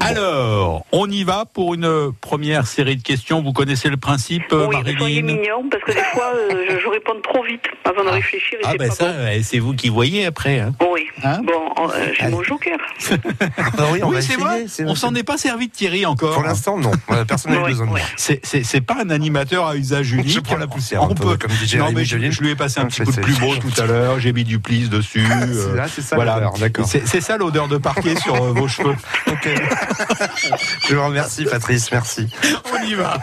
[0.01, 3.43] Alors, on y va pour une première série de questions.
[3.43, 6.89] Vous connaissez le principe, Oui, soyez Marilyn mignon, parce que des fois, euh, je, je
[6.89, 8.59] réponds trop vite avant de réfléchir.
[8.61, 9.41] Et Ah c'est ben ça, bon.
[9.43, 10.61] c'est vous qui voyez après.
[10.61, 10.73] hein.
[10.93, 11.07] Oui.
[11.25, 12.79] Hein bon, euh, j'ai mon joker.
[13.59, 14.65] Ah oui, on oui, c'est vrai.
[14.87, 16.35] On s'en est pas servi de Thierry encore.
[16.35, 16.93] Pour l'instant, non.
[17.27, 18.01] Personne n'a eu Oui, besoin de oui.
[18.17, 20.29] C'est- C'est c'est pas un animateur à usage unique.
[20.31, 21.37] Je prends la poussière, On peut.
[21.37, 23.87] comme non, mais je, lui ai passé un Ah, petit coup de beau tout à
[23.87, 24.18] l'heure.
[24.21, 25.27] J'ai mis du plis dessus.
[25.31, 26.35] euh, Là, c'est ça voilà.
[26.37, 26.87] l'odeur, d'accord.
[26.88, 28.94] C'est ça l'odeur de parquet sur euh, vos cheveux.
[30.88, 32.29] Je vous remercie, Patrice, merci.
[32.73, 33.18] On y va.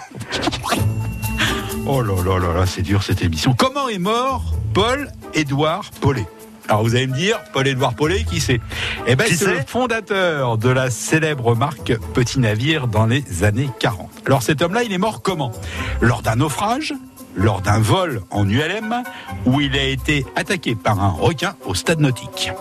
[1.87, 3.53] Oh là là là là, c'est dur cette émission.
[3.57, 4.43] Comment est mort
[4.73, 6.25] Paul-Édouard Paulet?
[6.67, 8.59] Alors vous allez me dire, Paul-Édouard Paulet, qui c'est?
[9.05, 14.09] Eh Qui c'est le fondateur de la célèbre marque Petit Navire dans les années 40.
[14.25, 15.51] Alors cet homme-là, il est mort comment?
[16.01, 16.93] Lors d'un naufrage
[17.35, 19.03] lors d'un vol en ULM
[19.45, 22.51] où il a été attaqué par un requin au stade nautique.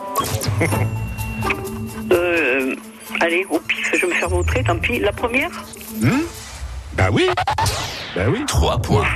[2.12, 2.76] Euh,
[3.20, 4.98] allez, au pif, je vais me faire vautrer, tant pis.
[4.98, 5.50] La première?
[6.00, 6.20] Hmm?
[6.96, 7.26] Bah oui.
[8.14, 8.44] Bah oui.
[8.46, 9.06] Trois points.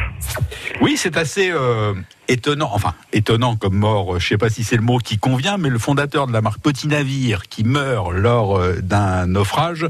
[0.81, 1.95] Oui, c'est assez euh,
[2.29, 2.71] étonnant.
[2.73, 4.15] Enfin, étonnant comme mort.
[4.15, 6.41] euh, Je sais pas si c'est le mot qui convient, mais le fondateur de la
[6.41, 9.87] marque Petit Navire qui meurt lors euh, d'un naufrage.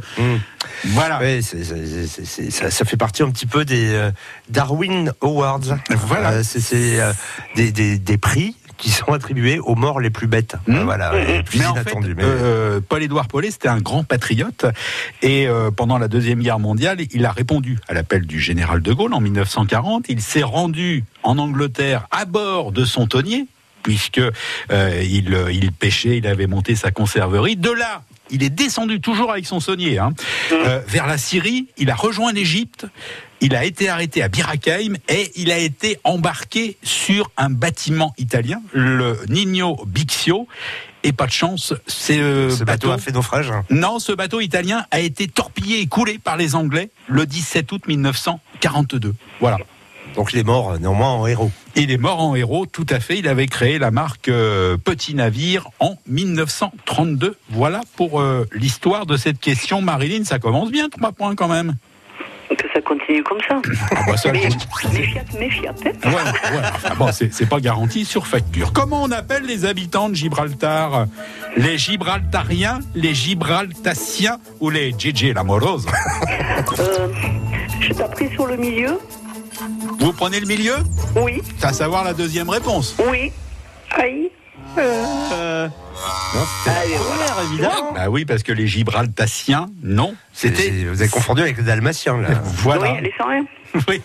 [0.84, 1.18] Voilà.
[1.20, 4.10] Oui, c'est- c'est- c'est- c'est- ça, ça fait partie un petit peu des euh,
[4.50, 5.60] Darwin Awards.
[5.90, 6.30] Voilà.
[6.32, 7.00] Euh, c'est
[7.56, 10.56] des, des prix qui sont attribués aux morts les plus bêtes.
[10.66, 10.78] Mmh.
[10.80, 12.14] Voilà, les plus Mais en fait, inattendus.
[12.16, 14.64] mais- euh, Paul-Édouard Paulet, c'était un grand patriote.
[15.20, 18.92] Et euh, pendant la Deuxième Guerre mondiale, il a répondu à l'appel du général de
[18.92, 20.06] Gaulle en 1940.
[20.08, 23.46] Il s'est rendu en Angleterre à bord de son tonnier,
[23.82, 24.20] puisque
[24.70, 27.56] euh, il, il pêchait, il avait monté sa conserverie.
[27.56, 30.12] De là, il est descendu toujours avec son saunier hein,
[30.52, 31.66] euh, vers la Syrie.
[31.78, 32.86] Il a rejoint l'Égypte.
[33.40, 38.12] Il a été arrêté à Bir Hakeim et il a été embarqué sur un bâtiment
[38.18, 40.48] italien, le Nino Bixio.
[41.04, 41.72] Et pas de chance,
[42.10, 43.52] euh, Ce bateau a fait naufrage.
[43.70, 47.82] Non, ce bateau italien a été torpillé et coulé par les Anglais le 17 août
[47.86, 49.14] 1942.
[49.40, 49.58] Voilà.
[50.18, 51.52] Donc il est mort euh, néanmoins en héros.
[51.76, 53.18] Il est mort en héros, tout à fait.
[53.18, 57.36] Il avait créé la marque euh, Petit Navire en 1932.
[57.50, 59.80] Voilà pour euh, l'histoire de cette question.
[59.80, 61.76] Marilyn, ça commence bien, trois points quand même.
[62.56, 63.60] Que ça continue comme ça.
[63.94, 64.48] Ah bah ça, Mais,
[65.38, 65.74] méfiat.
[65.84, 65.90] hein.
[66.04, 66.62] Ouais, ouais.
[66.74, 68.72] Enfin, bon, c'est pas garanti sur facture.
[68.72, 71.06] Comment on appelle les habitants de Gibraltar?
[71.56, 75.86] Les Gibraltariens, les Gibraltaciens ou les Gigi l'amorose
[76.78, 77.08] Euh,
[77.80, 78.98] je t'ai pris sur le milieu
[80.00, 80.76] Vous prenez le milieu?
[81.16, 82.96] Oui, À savoir la deuxième réponse.
[83.10, 83.30] oui.
[83.96, 84.30] Aïe.
[84.76, 85.68] Euh,
[86.34, 87.92] Non, c'était Allez, la première, évidemment.
[87.92, 90.14] Bah oui, parce que les Gibraltaciens, non.
[90.32, 90.70] C'était.
[90.70, 92.28] Vous avez confondu avec les Dalmatiens, là.
[92.44, 92.92] Voilà.
[92.92, 93.44] Oui, les sans rien.
[93.88, 94.02] Oui.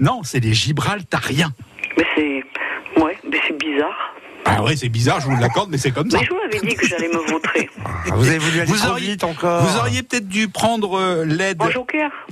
[0.00, 1.52] Non, c'est les Gibraltariens.
[1.96, 2.44] Mais c'est.
[3.00, 4.14] Ouais, mais c'est bizarre.
[4.50, 6.18] Ah ouais, c'est bizarre, je vous l'accorde, mais c'est comme ça.
[6.18, 7.68] Mais je vous avais dit que j'allais me vautrer.
[7.84, 9.62] Ah, vous avez voulu aller Vous trop auriez- vite encore.
[9.62, 11.58] Vous auriez peut-être dû prendre euh, l'aide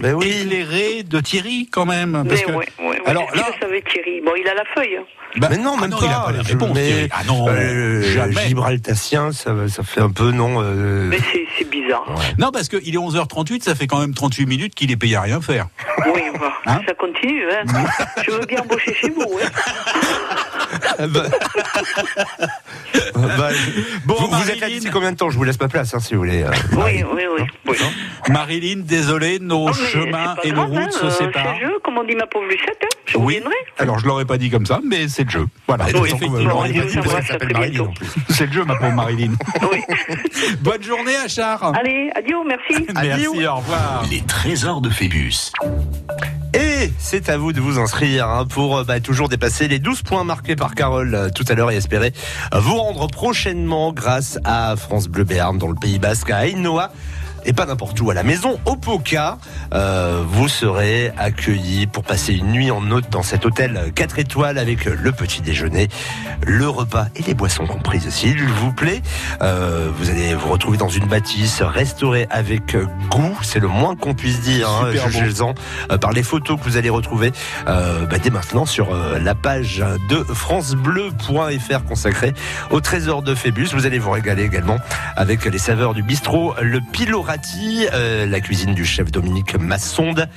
[0.01, 0.27] Ben oui.
[0.29, 2.25] éclairée de Thierry quand même.
[2.29, 2.51] Parce Mais que...
[2.53, 3.03] ouais, ouais, ouais.
[3.07, 4.21] Alors là- le savait Thierry?
[4.25, 4.99] Bon, il a la feuille.
[5.37, 6.07] Bah, mais non, ah même non, pas.
[6.07, 6.71] il a pas la Je- réponse.
[6.75, 7.09] mais, Thierry.
[7.13, 8.47] Ah non, euh, jamais.
[8.49, 10.63] Gibraltacien, ça, ça fait un peu non.
[10.63, 12.07] euh, Mais c'est c'est bizarre.
[12.39, 15.21] Non, parce qu'il est 11h38, ça fait quand même 38 minutes qu'il est payé à
[15.23, 15.67] rien faire.
[16.15, 17.45] Oui, bah, Hein ça continue.
[17.51, 17.65] Hein.
[18.27, 19.23] je veux bien embaucher chez vous.
[19.43, 19.49] hein.
[23.15, 23.49] Bah,
[24.07, 26.15] vous, vous êtes là d'ici combien de temps Je vous laisse ma place hein, si
[26.15, 26.43] vous voulez.
[26.43, 27.45] euh, Oui, oui, oui.
[27.69, 27.77] oui.
[28.29, 31.55] Marilyn, désolé, nos Oh, chemins et nos grave, routes se hein, séparent.
[31.59, 32.87] C'est le jeu, comme on dit ma pauvre Lucette, hein.
[33.07, 33.35] je Oui.
[33.37, 33.55] reviendrai.
[33.79, 35.47] Alors je l'aurais pas dit comme ça, mais c'est le jeu.
[35.67, 35.87] Voilà.
[35.95, 38.07] Oui, effectivement, bon, plus.
[38.31, 39.33] C'est le jeu, ma pauvre Marilyn.
[40.61, 41.73] Bonne journée, Achard.
[41.75, 42.87] Allez, adieu, merci.
[42.95, 44.05] Merci, au revoir.
[44.11, 45.51] Les trésors de Phébus.
[46.57, 50.01] Et c'est à vous de vous inscrire hein, pour euh, bah, toujours dépasser les 12
[50.01, 52.15] points marqués par Carole euh, tout à l'heure et espérer
[52.55, 56.93] vous rendre prochainement grâce à France Bleu Béarn dans le Pays Basque à Ainoa.
[57.47, 59.39] Et pas n'importe où, à la maison Opoka,
[59.73, 64.59] euh, vous serez accueillis pour passer une nuit en hôte dans cet hôtel 4 étoiles
[64.59, 65.89] avec le petit déjeuner,
[66.45, 69.01] le repas et les boissons comprises s'il vous plaît.
[69.43, 72.77] Euh, vous allez vous retrouver dans une bâtisse restaurée avec
[73.11, 75.11] goût, c'est le moins qu'on puisse dire, hein, beau.
[75.11, 75.55] Gelsan,
[75.91, 77.33] euh, par les photos que vous allez retrouver
[77.69, 82.35] euh, bah, dès maintenant sur euh, la page de francebleu.fr consacrée
[82.71, 83.69] au trésor de Phébus.
[83.73, 84.77] Vous allez vous régaler également
[85.17, 86.81] avec les saveurs du bistrot Le
[87.93, 90.29] Euh, la cuisine du chef Dominique Massonde.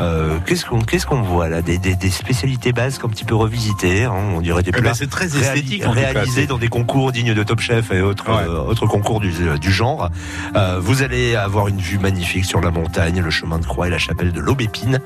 [0.00, 1.62] Euh, qu'est-ce qu'on qu'est-ce qu'on voit là?
[1.62, 4.82] Des, des, des spécialités basques un petit peu revisitées, hein, on dirait des Eh ben,
[4.82, 8.28] plats c'est très esthétique, cas, réalisés dans des concours dignes de Top Chef et autres,
[8.28, 8.42] Ouais.
[8.48, 10.10] euh, autres concours du, du genre.
[10.80, 13.98] Vous allez avoir une vue magnifique sur la montagne, le chemin de croix et la
[13.98, 14.98] chapelle de l'Aubépine.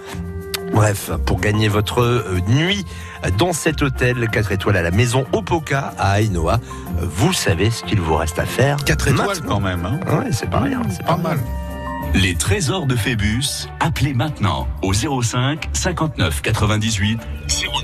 [0.73, 2.85] Bref, pour gagner votre nuit
[3.31, 6.59] dans cet hôtel 4 étoiles à la maison Opoka à Ainoa,
[7.01, 8.77] vous savez ce qu'il vous reste à faire.
[8.85, 9.49] 4 étoiles maintenant.
[9.49, 9.87] quand même.
[9.87, 10.01] Hein.
[10.07, 11.39] Ouais, c'est pas rien, c'est Pas mal.
[12.15, 17.21] Les trésors de Phébus, appelez maintenant au 05 59 98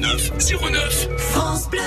[0.01, 0.33] 09
[0.71, 1.09] 09.
[1.17, 1.81] France Bleu.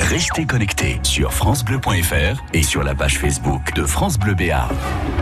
[0.00, 4.74] Restez connectés sur francebleu.fr et sur la page Facebook de France Bleu Béarn.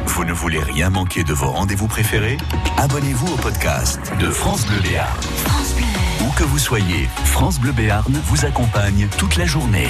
[0.07, 2.39] Vous ne voulez rien manquer de vos rendez-vous préférés?
[2.79, 5.09] Abonnez-vous au podcast de France Bleu Béarn.
[5.21, 5.94] Où
[6.37, 9.89] que vous soyez, France Bleu Béarn vous accompagne toute la journée.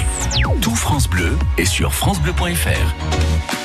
[0.61, 3.64] Tout France Bleu est sur francebleu.fr.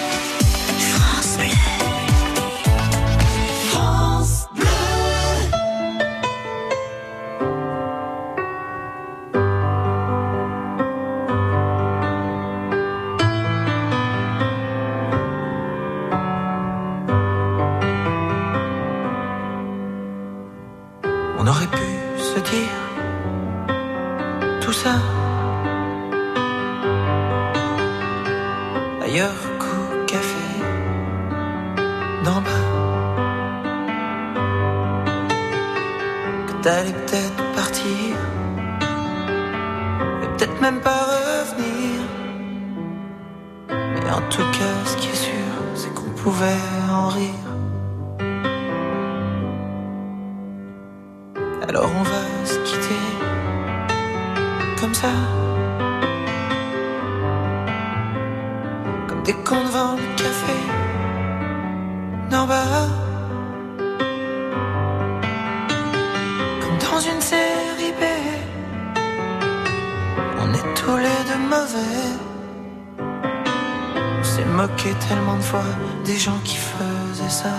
[76.45, 77.57] qui faisaient ça.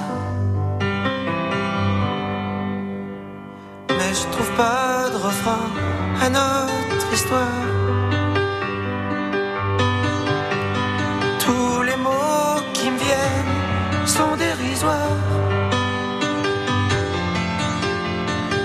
[3.90, 5.68] Mais je trouve pas de refrain
[6.22, 7.66] à notre histoire.
[11.46, 15.20] Tous les mots qui me viennent sont dérisoires.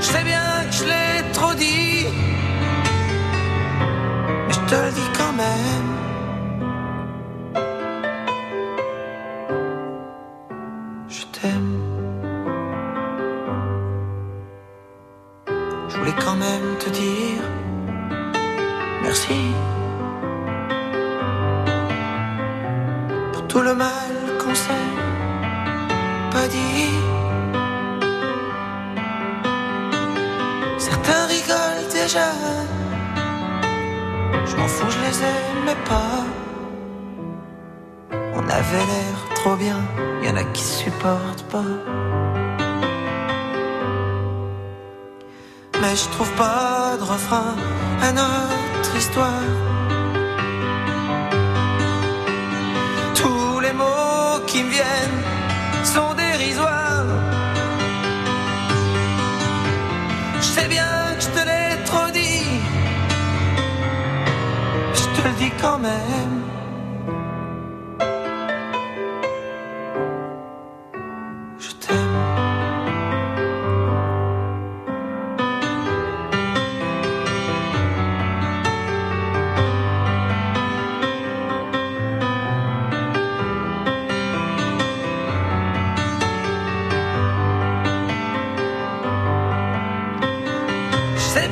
[0.00, 2.06] Je sais bien que je l'ai trop dit,
[4.46, 5.75] mais je te le dis quand même.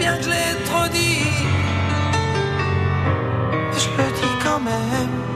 [0.04, 1.24] bien que je l'ai trop dit,
[3.72, 5.33] je le dis quand même.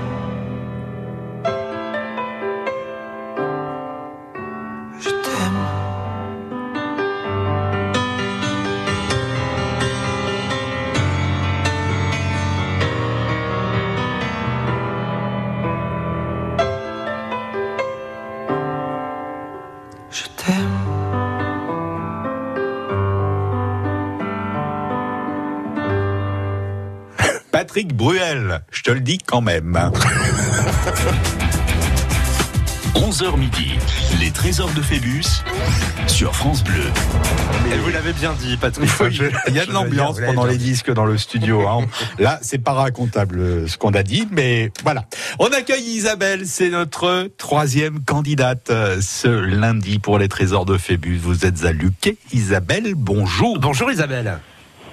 [29.09, 29.75] Dis quand même.
[29.75, 29.91] hein.
[32.95, 33.71] 11h midi,
[34.21, 35.25] les trésors de Phébus
[36.09, 36.83] sur France Bleu.
[37.73, 38.91] Et vous l'avez bien dit, Patrick.
[39.01, 41.67] Oui, Je- il y a de l'ambiance pendant les disques dans le studio.
[41.67, 41.87] hein.
[42.19, 45.07] Là, c'est pas racontable ce qu'on a dit, mais voilà.
[45.39, 51.17] On accueille Isabelle, c'est notre troisième candidate euh, ce lundi pour les trésors de Phébus.
[51.17, 52.19] Vous êtes à Luquet.
[52.35, 53.59] Isabelle, bonjour.
[53.59, 54.39] Bonjour Isabelle.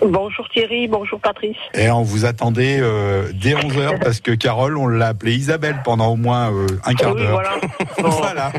[0.01, 1.55] Bonjour Thierry, bonjour Patrice.
[1.73, 6.07] Et on vous attendait euh, dès 11h parce que Carole, on l'a appelée Isabelle pendant
[6.11, 7.31] au moins euh, un quart Oui, d'heure.
[7.31, 7.51] voilà.
[8.01, 8.09] Bon.
[8.09, 8.51] Voilà.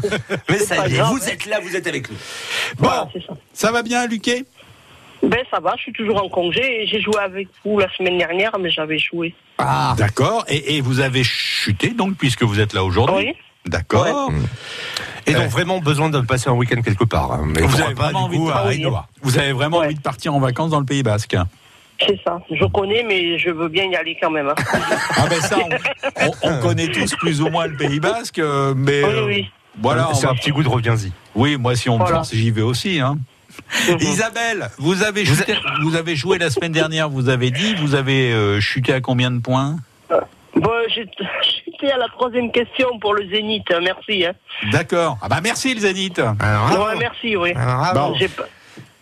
[0.48, 2.16] Mais ça y est, vous êtes là, vous êtes avec nous.
[2.78, 3.34] Bon, Voilà, c'est ça.
[3.52, 4.44] ça va bien, Luquet?
[5.22, 8.18] Ben ça va, je suis toujours en congé et j'ai joué avec vous la semaine
[8.18, 9.34] dernière, mais j'avais joué.
[9.58, 9.94] Ah.
[9.96, 10.44] D'accord.
[10.48, 13.28] Et, et vous avez chuté, donc, puisque vous êtes là aujourd'hui?
[13.28, 13.36] Oui.
[13.66, 14.30] D'accord.
[15.26, 15.48] Et donc Euh.
[15.48, 17.32] vraiment besoin de passer un week-end quelque part.
[17.32, 17.44] hein.
[17.46, 18.96] Mais Vous avez pas, vraiment du envie coup, de à partir- Hainaut.
[19.22, 19.86] Vous avez vraiment Ouais.
[19.86, 21.36] envie de partir en vacances dans le Pays Basque
[22.06, 24.48] C'est ça, je connais, mais je veux bien y aller quand même.
[24.48, 24.54] hein.
[25.16, 28.74] Ah ben ça, on, on- on connaît tous plus ou moins le Pays Basque, euh,
[28.76, 29.50] mais Oui, euh, oui.
[29.80, 30.10] voilà.
[30.12, 31.12] c'est va- un petit goût de reviens-y.
[31.34, 32.16] Oui, moi si on me Voilà.
[32.16, 33.00] force, j'y vais aussi.
[33.00, 33.16] Hein.
[33.88, 33.98] Mhm.
[34.00, 38.32] Isabelle, vous avez, chuté- vous avez joué la semaine dernière, vous avez dit, vous avez
[38.32, 39.76] euh, chuté à combien de points?
[40.56, 40.70] Bon,
[41.84, 44.24] j'étais à la troisième question pour le Zénith, merci.
[44.24, 44.32] Hein.
[44.72, 45.18] D'accord.
[45.22, 46.18] Ah bah merci le Zénith.
[46.18, 47.52] Alors, Ouais, merci, oui.
[47.94, 48.14] Bon.
[48.18, 48.44] J'ai pas-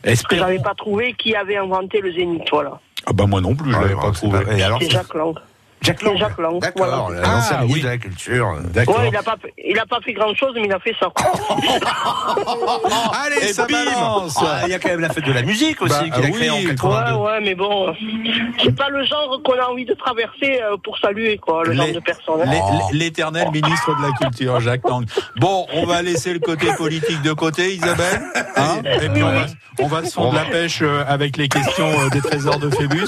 [0.05, 0.41] Espérons.
[0.43, 2.81] J'avais pas trouvé qui avait inventé le Zénith, voilà.
[3.07, 4.45] Ah bah moi non plus, je Ouais, l'avais bon, pas trouvé.
[4.45, 5.37] pas- et alors, C'est c'est- Jacques Lang.
[5.83, 6.17] Jacques Lang.
[6.17, 7.21] Jacques Lang, D'accord, voilà.
[7.23, 7.81] l'ancien Ah, ministre oui.
[7.83, 8.57] de la Culture.
[8.73, 8.99] D'accord.
[9.01, 11.09] Ouais, il a pas, il a pas fait grand chose, mais il a fait ça.
[13.25, 14.37] Allez, Et ça bim balance.
[14.41, 16.27] Ah, Il y a quand même la fête de la musique aussi Bah, qu'il a
[16.27, 16.33] oui.
[16.33, 17.17] créée en Ouais, 82.
[17.17, 17.93] ouais, mais bon, euh,
[18.63, 21.87] c'est pas le genre qu'on a envie de traverser euh, pour saluer, quoi, le genre
[21.87, 22.41] Les- de personne.
[22.45, 22.51] hein.
[22.63, 22.89] Oh.
[22.93, 25.05] L'éternel ministre de la Culture, Jacques Lang.
[25.37, 28.23] Bon, on va laisser le côté politique de côté, Isabelle.
[28.57, 29.47] hein, et puis on va,
[29.81, 33.07] on va se fondre la pêche euh, avec les questions euh, des trésors de Phébus.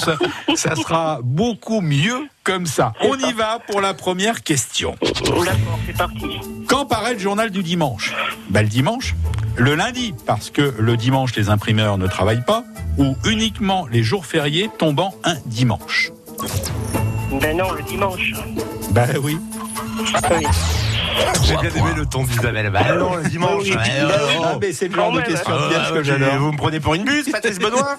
[0.55, 2.92] Ça sera beaucoup mieux comme ça.
[3.01, 4.95] On y va pour la première question.
[5.03, 6.40] D'accord, c'est parti.
[6.68, 8.12] Quand paraît le journal du dimanche?
[8.51, 9.14] Ben, Le dimanche,
[9.57, 12.64] le lundi, parce que le dimanche, les imprimeurs ne travaillent pas,
[12.99, 16.12] ou uniquement les jours fériés tombant un dimanche?
[17.40, 18.32] Ben non, le dimanche.
[18.90, 19.38] Ben oui.
[20.30, 20.47] Oui.
[21.45, 22.71] J'ai bien aimé le ton d'Isabelle.
[22.71, 23.62] Bah non, le dimanche.
[23.65, 23.91] Oui, ouais, oui.
[24.09, 24.43] oh, oh.
[24.45, 26.35] Ah, mais c'est le genre Quand de question Ah, piège que j'adore.
[26.37, 27.97] Vous me prenez pour une buse, Patrice Benoît?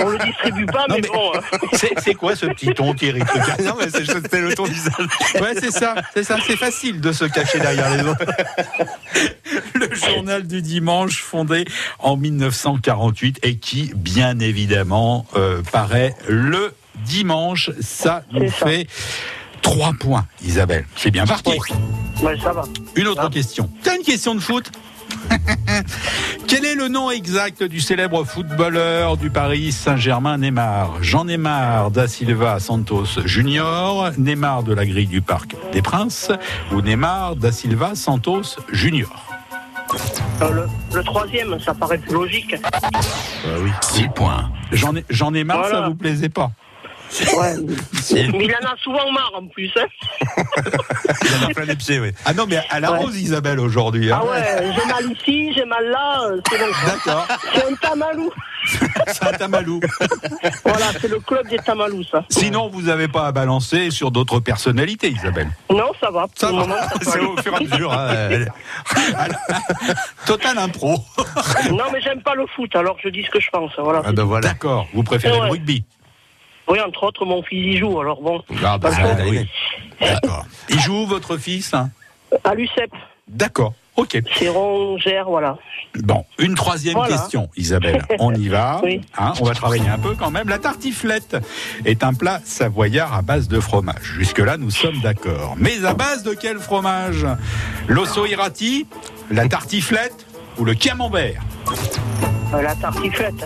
[0.00, 1.32] On le distribue pas, Non, mais, mais- bon.
[1.34, 1.58] hein.
[2.02, 3.20] C'est quoi ce petit ton, Thierry
[3.64, 5.06] Non, mais c'est- c'était le ton d'Isabelle.
[5.40, 8.24] Ouais, c'est ça, c'est ça, c'est facile de se cacher derrière les autres.
[9.74, 11.64] Le journal du dimanche fondé
[11.98, 16.74] en 1948 et qui, bien évidemment, euh, paraît le
[17.04, 17.70] dimanche.
[17.80, 18.66] Ça nous ça.
[19.62, 20.86] Trois points, Isabelle.
[20.96, 21.58] C'est bien parti.
[22.22, 22.62] Ben, ça va.
[22.96, 23.30] Une autre Ah.
[23.32, 23.70] question.
[23.82, 24.70] T'as une question de foot
[26.46, 32.06] Quel est le nom exact du célèbre footballeur du Paris Saint-Germain Neymar Jean Neymar da
[32.08, 36.30] Silva Santos Junior, Neymar de la grille du Parc des Princes
[36.72, 39.10] ou Neymar da Silva Santos Junior
[40.42, 42.54] Euh, le, le troisième, ça paraît plus logique.
[43.62, 43.70] oui.
[43.82, 44.50] 6 points.
[44.72, 45.74] Jean, Jean Neymar, Voilà.
[45.82, 46.50] ça vous plaisait pas
[47.36, 47.54] Ouais.
[48.32, 49.70] Mais il en a souvent marre en plus.
[49.76, 49.86] Hein.
[51.22, 52.12] Il en a plein les pieds, oui.
[52.24, 52.98] Ah non, mais à la Ouais.
[52.98, 54.10] rose Isabelle aujourd'hui.
[54.12, 54.20] hein.
[54.22, 56.22] Ah ouais, j'ai mal ici, j'ai mal là.
[56.30, 56.66] euh, C'est bon.
[56.86, 57.26] D'accord.
[57.54, 58.30] C'est un tamalou.
[59.06, 59.80] C'est un tamalou.
[60.64, 62.24] Voilà, c'est le club des tamalous, ça.
[62.28, 65.48] Sinon, vous n'avez pas à balancer sur d'autres personnalités, Isabelle.
[65.70, 66.26] Non, ça va.
[66.36, 66.66] Ça va.
[67.02, 67.92] C'est au fur et à mesure.
[67.92, 68.52] hein, elle-
[70.26, 70.98] Total impro.
[71.70, 73.72] Non, mais j'aime pas le foot, alors je dis ce que je pense.
[73.78, 74.02] Voilà.
[74.04, 74.48] Ah ben voilà.
[74.48, 74.86] D'accord.
[74.94, 75.46] Vous préférez Ouais.
[75.46, 75.84] le rugby
[76.68, 78.42] Oui, entre autres, mon fils y joue, alors bon.
[78.64, 78.90] Ah bah,
[79.28, 79.46] oui.
[80.00, 80.44] D'accord.
[80.68, 81.90] Il joue où, votre fils hein
[82.44, 82.90] À l'UCEP,
[83.28, 83.74] D'accord.
[83.96, 84.18] Ok.
[84.36, 85.58] c'est Rongère, voilà.
[85.96, 87.16] Bon, une troisième Voilà.
[87.16, 88.02] question, Isabelle.
[88.20, 88.80] On y va.
[88.84, 89.00] Oui.
[89.18, 90.48] Hein, on va travailler un peu quand même.
[90.48, 91.36] La tartiflette
[91.84, 94.14] est un plat savoyard à base de fromage.
[94.18, 95.54] Jusque-là, nous sommes d'accord.
[95.58, 97.26] Mais à base de quel fromage
[97.88, 98.86] L'osso irati,
[99.30, 100.26] la tartiflette
[100.58, 101.42] ou le camembert
[102.54, 103.44] Euh, la tartiflette.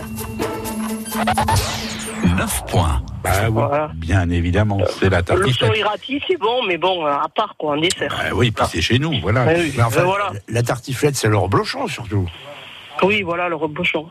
[2.23, 3.01] 9 points.
[3.23, 3.91] Bah oui, Voilà.
[3.95, 5.75] bien évidemment, c'est la Le tartiflette.
[5.75, 8.09] soirati, c'est bon, mais bon, euh, à part quoi, en dessert.
[8.17, 9.45] Bah oui, puis c'est chez nous, voilà.
[9.47, 10.31] Oui, Mais enfin, euh, voilà.
[10.47, 12.29] la tartiflette, c'est le reblochon surtout.
[13.03, 14.09] Oui, voilà, le rebouchon.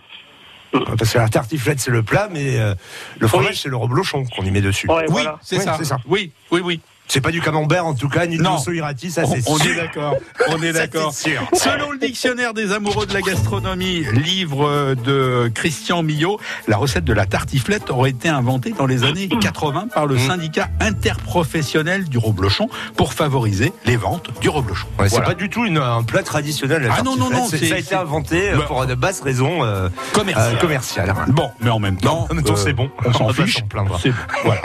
[0.98, 2.74] Parce que la tartiflette, c'est le plat, mais euh,
[3.20, 3.56] le fromage, Oui.
[3.62, 4.88] c'est le reblochon qu'on y met dessus.
[4.88, 5.38] Ouais, Oui, voilà.
[5.40, 5.76] c'est Oui, ça.
[5.78, 5.98] c'est ça.
[6.06, 6.80] Oui, oui, oui.
[7.06, 8.54] C'est pas du camembert en tout cas, ni de Non.
[8.54, 9.70] l'osso-irati, ça On, c'est on sûr.
[9.72, 10.14] est d'accord.
[10.48, 11.12] On est d'accord.
[11.14, 11.36] c'est.
[11.52, 17.12] Selon le dictionnaire des amoureux de la gastronomie, livre de Christian Millot, la recette de
[17.12, 20.08] la tartiflette aurait été inventée dans les années 80 par Mmh.
[20.08, 24.86] le syndicat interprofessionnel du reblochon pour favoriser les ventes du reblochon.
[24.98, 25.26] Ouais, c'est Voilà.
[25.26, 26.82] pas du tout une- un plat traditionnel.
[26.84, 28.64] la Ah non, non, non, C'est- c'est- ça a été c'est- inventé euh, Bah.
[28.66, 30.54] pour de basses raisons euh, Commercial.
[30.54, 31.14] euh, commerciales.
[31.28, 32.90] Bon, mais en même temps, temps, euh, c'est bon.
[33.04, 33.58] On s'en On fiche.
[34.02, 34.12] C'est
[34.44, 34.60] voilà.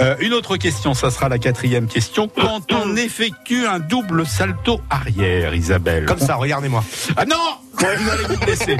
[0.00, 2.28] Euh, une autre question, ça sera la quatrième question.
[2.28, 6.06] Quand on effectue un double salto arrière, Isabelle.
[6.06, 6.82] Comme ça, regardez-moi.
[7.16, 7.36] Ah non
[7.74, 8.76] Vous allez vous blesser.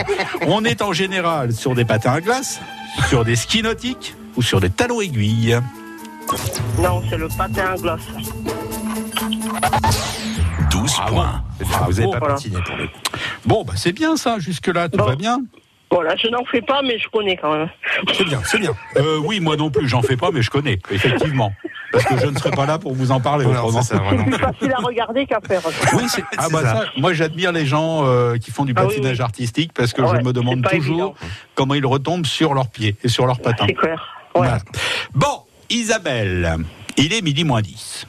[0.47, 2.61] On est en général sur des patins à glace,
[3.09, 5.59] sur des skis nautiques ou sur des talons aiguilles.
[6.79, 8.01] Non, c'est le patin à glace.
[10.71, 11.43] 12 points.
[11.75, 12.35] Ah, vous avez pas Voilà.
[12.35, 12.93] patiné pour le coup.
[13.45, 15.05] Bon, bah c'est bien ça, jusque-là, tout Bon.
[15.07, 15.41] va bien
[15.93, 17.69] Voilà, je n'en fais pas, mais je connais quand même.
[18.15, 18.75] C'est bien, c'est bien.
[18.97, 21.53] euh, Oui, moi non plus, j'en fais pas, mais je connais, effectivement.
[21.93, 23.83] Parce que je ne serai pas là pour vous en parler Non, autrement.
[23.83, 24.33] c'est plus.
[24.39, 25.61] facile à regarder qu'à faire.
[25.93, 26.75] Oui, c'est- ah bah ça.
[26.77, 29.23] ça, moi j'admire les gens euh, qui font du Ah oui, patinage oui.
[29.23, 31.15] artistique parce que Ouais, je me demande toujours évident.
[31.55, 33.67] comment ils retombent sur leurs pieds et sur leurs patins.
[33.69, 34.03] C'est clair.
[34.35, 34.47] Ouais.
[34.47, 34.59] Voilà.
[35.15, 36.57] Bon, Isabelle,
[36.97, 38.07] il est midi moins 10.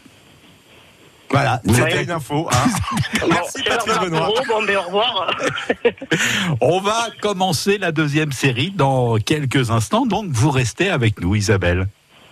[1.33, 2.47] Voilà, c'était avez- une info.
[2.51, 2.67] hein.
[3.19, 4.29] Bon, Merci Patrice Benoît.
[4.47, 5.35] Bon, ben, au revoir.
[6.61, 11.87] On va commencer la deuxième série dans quelques instants, donc vous restez avec nous, Isabelle.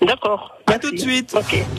[0.06, 0.52] D'accord.
[0.68, 1.36] À tout de suite.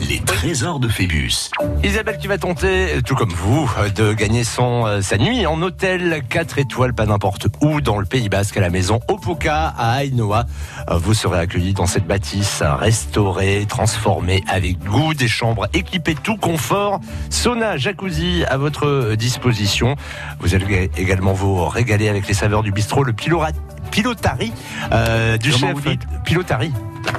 [0.07, 1.49] Les trésors de Phébus.
[1.83, 6.21] Isabelle qui va tenter, tout comme vous, de gagner son, euh, sa nuit en hôtel
[6.29, 10.45] 4 étoiles, pas n'importe où, dans le Pays Basque, à la maison Opoka, à Ainoa.
[10.91, 16.99] Vous serez accueillis dans cette bâtisse restaurée, transformée avec goût, des chambres équipées tout confort,
[17.31, 19.95] sauna, jacuzzi à votre disposition.
[20.39, 23.51] Vous allez également vous régaler avec les saveurs du bistrot, le pilora-
[23.93, 24.51] pilotari
[24.91, 26.73] euh, du Comment chef pilotari.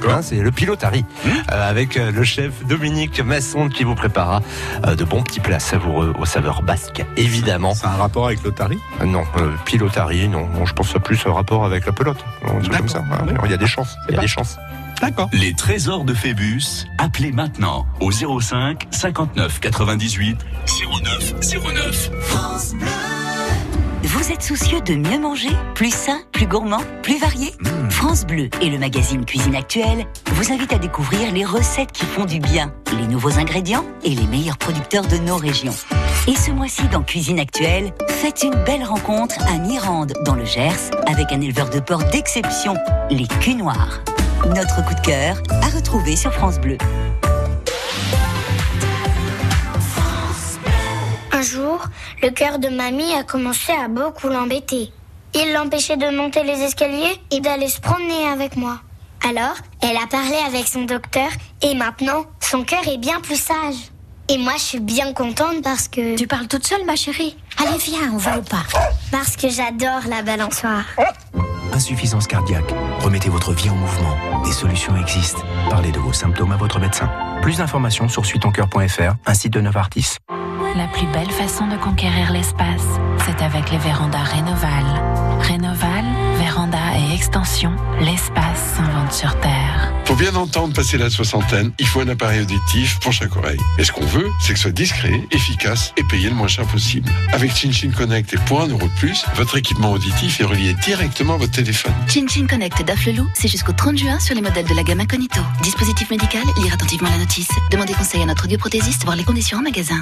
[0.09, 4.41] Hein, c'est le pilotari euh, avec euh, le chef Dominique Masson qui vous préparera
[4.85, 7.73] euh, de bons petits plats savoureux aux saveurs basques, évidemment.
[7.73, 8.77] C'est un rapport avec l'Otari?
[9.01, 12.23] Euh, Non, euh, pilotari, non, non, je pense à plus un rapport avec la pelote,
[12.43, 12.99] comme ça.
[12.99, 14.57] Ouais, Il y a des chances, il y a des chances.
[15.01, 15.29] D'accord.
[15.31, 16.87] Les trésors de Phébus.
[16.97, 20.37] Appelez maintenant au 05 59 98
[21.03, 21.33] 09
[21.73, 23.04] 09.
[24.25, 27.53] Vous êtes soucieux de mieux manger Plus sain, plus gourmand, plus varié
[27.91, 32.25] France Bleu et le magazine Cuisine Actuelle vous invitent à découvrir les recettes qui font
[32.25, 35.75] du bien, les nouveaux ingrédients et les meilleurs producteurs de nos régions.
[36.27, 40.89] Et ce mois-ci, dans Cuisine Actuelle, faites une belle rencontre à Mirande, dans le Gers,
[41.05, 42.73] avec un éleveur de porc d'exception,
[43.11, 44.01] les culs noirs.
[44.47, 46.79] Notre coup de cœur à retrouver sur France Bleu.
[51.35, 51.83] Un jour,
[52.23, 54.89] le cœur de mamie a commencé à beaucoup l'embêter.
[55.33, 58.79] Il l'empêchait de monter les escaliers et d'aller se promener avec moi.
[59.27, 61.27] Alors, elle a parlé avec son docteur
[61.61, 63.91] et maintenant, son cœur est bien plus sage.
[64.27, 66.15] Et moi, je suis bien contente parce que...
[66.15, 68.75] Tu parles toute seule, ma chérie Allez, viens, on va au parc.
[69.11, 70.85] Parce que j'adore la balançoire.
[71.73, 72.73] Insuffisance cardiaque.
[73.01, 74.15] Remettez votre vie en mouvement.
[74.43, 75.41] Des solutions existent.
[75.69, 77.09] Parlez de vos symptômes à votre médecin.
[77.41, 80.17] Plus d'informations sur suitoncoeur.fr, un site de Novartis.
[80.75, 82.81] La plus belle façon de conquérir l'espace,
[83.25, 84.83] c'est avec les vérandas Rénoval.
[85.39, 86.03] Rénoval,
[86.73, 89.93] et extension, l'espace s'invente sur Terre.
[90.05, 93.59] Pour bien entendre passer la soixantaine, il faut un appareil auditif pour chaque oreille.
[93.77, 96.65] Et ce qu'on veut, c'est que ce soit discret, efficace et payé le moins cher
[96.65, 97.09] possible.
[97.33, 101.35] Avec ChinChin Connect et pour un euro de plus, votre équipement auditif est relié directement
[101.35, 101.93] à votre téléphone.
[102.07, 105.41] Chin Chin Connect d'Afflelou, c'est jusqu'au 30 juin sur les modèles de la gamme Incognito.
[105.61, 107.49] Dispositif médical, lire attentivement la notice.
[107.71, 110.01] Demandez conseil à notre audioprothésiste, voir les conditions en magasin.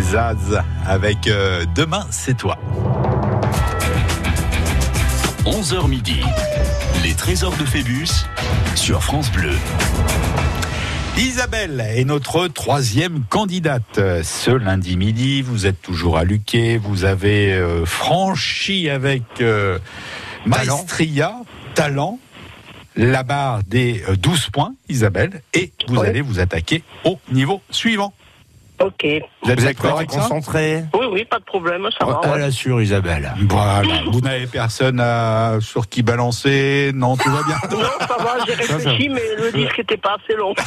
[0.00, 2.58] Zaz avec euh, Demain, c'est toi.
[5.44, 6.20] 11h midi.
[7.02, 8.26] Les trésors de Phébus
[8.74, 9.54] sur France Bleu.
[11.16, 14.00] Isabelle est notre troisième candidate.
[14.22, 16.76] Ce lundi midi, vous êtes toujours à Luquet.
[16.76, 19.78] Vous avez euh, franchi avec euh,
[20.46, 21.34] maestria,
[21.74, 22.20] talent,
[22.94, 25.42] la barre des euh, 12 points, Isabelle.
[25.54, 28.12] Et vous allez vous attaquer au niveau suivant.
[28.80, 29.06] Ok.
[29.42, 32.20] Vous êtes d'accord concentré Oui, oui, pas de problème, ça va.
[32.24, 32.42] Elle ouais.
[32.44, 33.32] assure Isabelle.
[33.48, 34.02] Voilà.
[34.10, 37.56] Vous n'avez personne à- sur qui balancer Non, tout va bien.
[37.70, 40.54] Non, ça va, j'ai réfléchi, mais le disque était pas assez long.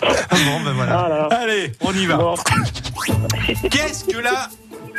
[0.00, 0.96] Bon, ben voilà.
[0.96, 1.24] Voilà.
[1.42, 2.16] Allez, on y va.
[2.16, 2.34] Bon.
[3.70, 4.48] Qu'est-ce que la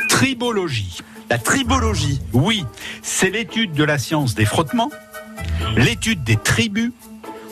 [0.08, 0.98] tribologie?
[1.30, 2.20] La tribologie.
[2.32, 2.64] Oui,
[3.02, 4.90] c'est l'étude de la science des frottements,
[5.76, 6.92] l'étude des tribus,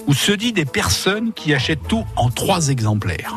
[0.06, 3.34] où se dit des personnes qui achètent tout en trois exemplaires.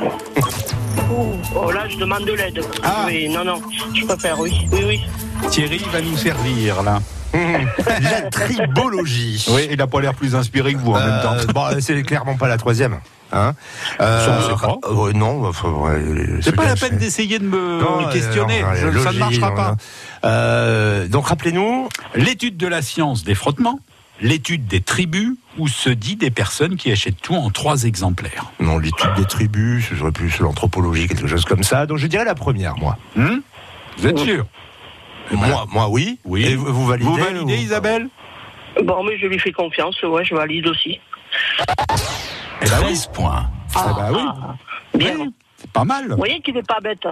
[1.56, 2.62] Oh, là, je demande de l'aide.
[2.84, 3.04] Ah.
[3.08, 3.62] Oui, non, non,
[3.94, 4.68] je préfère, oui.
[4.72, 5.02] Oui, oui.
[5.50, 7.02] Thierry va nous servir là.
[8.02, 9.44] La tribologie.
[9.50, 11.34] Oui, il n'a pas l'air plus inspiré que vous en même temps.
[11.34, 13.00] Euh, bon, c'est clairement pas la troisième.
[13.32, 13.54] Hein
[14.00, 14.78] Ça, on sait pas.
[14.88, 16.00] euh, non, enfin, ouais,
[16.42, 18.62] C'est pas la peine d'essayer de me Non, questionner.
[18.64, 19.70] euh, non, Je- la ça ne marchera non, pas.
[19.72, 19.78] non.
[20.26, 21.90] Euh, donc rappelez-nous.
[22.14, 23.80] L'étude de la science des frottements,
[24.24, 28.46] l'étude des tribus, où se dit des personnes qui achètent tout en trois exemplaires.
[28.60, 31.86] Non, l'étude des tribus, ce serait plus l'anthropologie, quelque chose comme ça.
[31.86, 32.98] Donc je dirais la première, moi.
[33.16, 33.40] Hmm
[33.98, 34.46] vous êtes sûr?
[35.32, 36.18] Moi, moi, oui.
[36.26, 36.44] Oui.
[36.46, 38.08] Et vous, vous validez Vous validez, ou- Isabelle?
[38.84, 41.00] Bon, mais je lui fais confiance, ouais, je valide aussi.
[41.60, 42.86] Eh ben oui.
[42.86, 43.46] 13 points.
[43.76, 45.00] Ah bah oui.
[45.00, 45.16] Bien.
[45.20, 46.10] Oui, c'est pas mal.
[46.10, 47.06] Vous voyez qu'il n'est pas bête.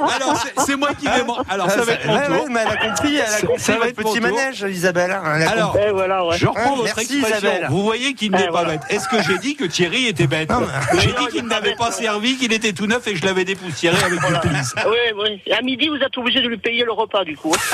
[0.00, 1.22] Alors, c'est- moi qui vais.
[1.48, 2.34] Alors, ça va être mon Ouais, tour.
[2.36, 5.10] ouais, mais elle a compris, elle a compris votre petit manège, Isabelle.
[5.12, 5.86] hein, elle a Alors, compris.
[5.88, 6.36] Eh, voilà, ouais.
[6.38, 7.38] Je reprends Hein, votre merci, expression.
[7.48, 7.66] Isabelle.
[7.70, 8.68] Vous voyez qu'il n'est Eh, pas voilà.
[8.70, 8.80] bête.
[8.90, 10.50] Est-ce que j'ai dit que Thierry était bête
[10.98, 13.96] J'ai dit qu'il n'avait pas servi, qu'il était tout neuf et que je l'avais dépoussiéré
[14.02, 14.50] avec du plis.
[14.86, 15.52] Oui, oui.
[15.52, 17.52] À midi, vous êtes obligé de lui payer le repas, du coup.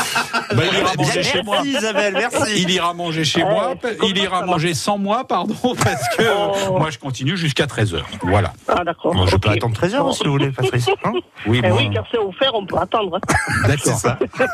[0.55, 1.59] Bah, il ira manger Merci, chez moi.
[1.65, 2.53] Isabelle, merci.
[2.63, 3.75] Il ira manger chez Ouais, moi,
[4.07, 6.23] il ira manger sans moi, pardon, parce que
[6.69, 6.79] Oh.
[6.79, 8.03] moi je continue jusqu'à 13h.
[8.23, 8.53] Voilà.
[8.69, 9.27] Ah, d'accord.
[9.29, 10.87] Je peux attendre 13 heures si vous voulez, Patrice.
[11.05, 11.13] Hein
[11.47, 13.19] Oui, Eh oui, car c'est offert, on peut attendre.
[13.67, 14.01] D'accord.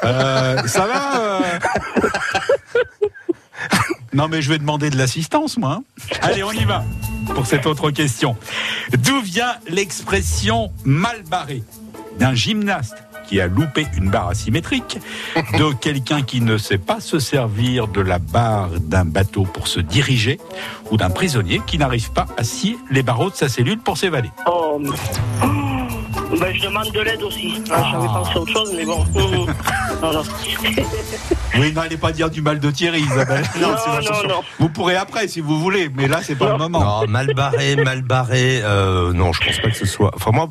[0.05, 1.41] Euh, ça va euh
[4.12, 5.80] Non, mais je vais demander de l'assistance, moi.
[5.80, 5.82] hein.
[6.22, 6.84] Allez, on y va
[7.34, 8.37] pour cette autre question.
[8.97, 11.62] D'où vient l'expression mal barré
[12.18, 12.97] d'un gymnaste
[13.28, 14.99] qui a loupé une barre asymétrique,
[15.59, 19.80] de quelqu'un qui ne sait pas se servir de la barre d'un bateau pour se
[19.80, 20.39] diriger,
[20.93, 24.30] ou d'un prisonnier qui n'arrive pas à scier les barreaux de sa cellule pour s'évader?
[24.47, 24.91] Oh, mais-
[25.43, 25.47] Oh.
[26.41, 27.62] Ben, je demande de l'aide aussi.
[27.70, 29.05] Ah, J'avais pensé à autre chose, mais bon.
[30.03, 30.22] Non, non.
[31.59, 33.45] Oui, n'allez pas dire du mal de Thierry, Isabelle.
[33.61, 34.41] Non, non, non.
[34.59, 37.01] Vous pourrez après si vous voulez, mais là, c'est pas le moment.
[37.03, 38.61] Non, mal barré, mal barré.
[38.62, 40.11] euh, non, je pense pas que ce soit.
[40.14, 40.51] Enfin, moi,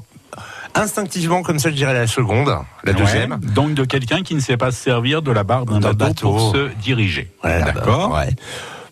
[0.73, 2.51] instinctivement, comme ça, je dirais la seconde,
[2.83, 3.33] la deuxième.
[3.33, 5.93] Ouais, donc de quelqu'un qui ne sait pas se servir de la barre d'un bateau,
[5.95, 6.31] bateau.
[6.31, 7.29] pour se diriger.
[7.43, 8.09] Ouais, D'accord.
[8.09, 8.23] bah,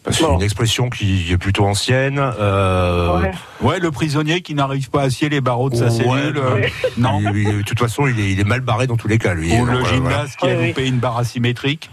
[0.05, 0.35] Bah, C'est Bon.
[0.35, 2.19] une expression qui est plutôt ancienne.
[2.19, 3.31] euh, Ouais.
[3.61, 6.37] Ouais, le prisonnier qui n'arrive pas à scier les barreaux de sa Ouais, cellule.
[6.37, 6.73] euh, ouais.
[6.97, 7.21] Non.
[7.21, 9.33] il- il- de toute façon, il est, il est mal barré dans tous les cas,
[9.33, 9.53] lui.
[9.57, 11.89] Ou le euh, gymnaste qui a loupé une barre asymétrique.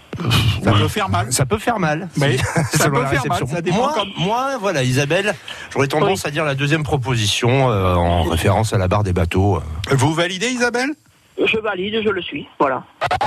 [0.64, 1.32] Ça peut faire mal.
[1.32, 2.08] Ça peut faire mal.
[2.14, 2.26] Si- ça
[2.84, 3.46] selon peut la faire mal, réception.
[3.46, 5.34] ça dépend moi, comme- moi, voilà, Isabelle,
[5.72, 9.62] j'aurais tendance à dire la deuxième proposition euh, en référence à la barre des bateaux.
[9.92, 10.90] Vous validez, Isabelle?
[11.46, 12.46] Je valide, je le suis.
[12.58, 12.84] Voilà.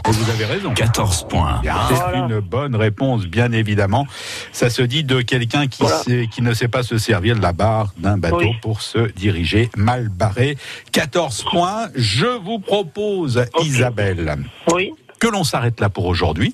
[0.07, 0.73] Et vous avez raison.
[0.73, 1.61] 14 points.
[1.63, 2.17] C'est Voilà.
[2.19, 4.05] une bonne réponse, bien évidemment.
[4.51, 7.53] Ça se dit de quelqu'un qui, sait- qui ne sait pas se servir de la
[7.53, 8.55] barre d'un bateau Oui.
[8.61, 10.57] pour se diriger mal barré.
[10.91, 11.87] 14 points.
[11.95, 14.37] Je vous propose, Isabelle,
[14.71, 16.53] Oui, que l'on s'arrête là pour aujourd'hui.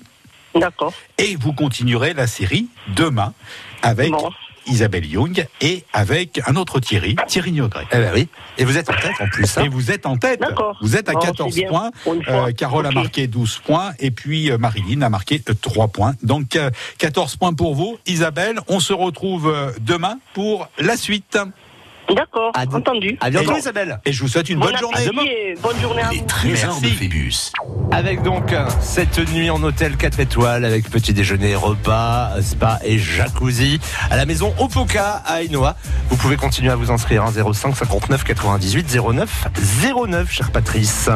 [0.54, 0.92] d'accord.
[1.18, 3.32] Et vous continuerez la série demain
[3.82, 4.12] avec
[4.70, 7.86] Isabelle Young et avec un autre Thierry, Thierry Niogret.
[7.92, 8.28] Eh ben oui.
[8.58, 9.58] Et vous êtes en tête en plus.
[9.58, 9.64] hein.
[9.64, 10.40] Et vous êtes en tête.
[10.40, 10.78] D'accord.
[10.80, 11.90] Vous êtes à Oh, 14 c'est bien, points.
[12.28, 13.92] Euh, Carole a marqué 12 points.
[13.98, 16.14] Et puis euh, Marilyn a marqué euh, 3 points.
[16.22, 17.98] Donc euh, 14 points pour vous.
[18.06, 21.38] Isabelle, on se retrouve euh, demain pour la suite.
[22.14, 23.16] D'accord, entendu.
[23.20, 24.00] À bientôt Et- Isabelle.
[24.04, 25.04] Et je vous souhaite une Bon bonne journée.
[25.26, 26.24] et bonne journée à vous.
[26.26, 26.96] Trésor de Merci.
[26.96, 27.52] Phébus.
[27.92, 32.98] Avec donc euh, cette nuit en hôtel 4 étoiles avec petit déjeuner, repas, spa et
[32.98, 33.80] jacuzzi
[34.10, 35.76] à la maison Opoka à Ainoa.
[36.08, 39.48] Vous pouvez continuer à vous inscrire hein, 05 59 98 09
[40.08, 41.10] 09, cher Patrice.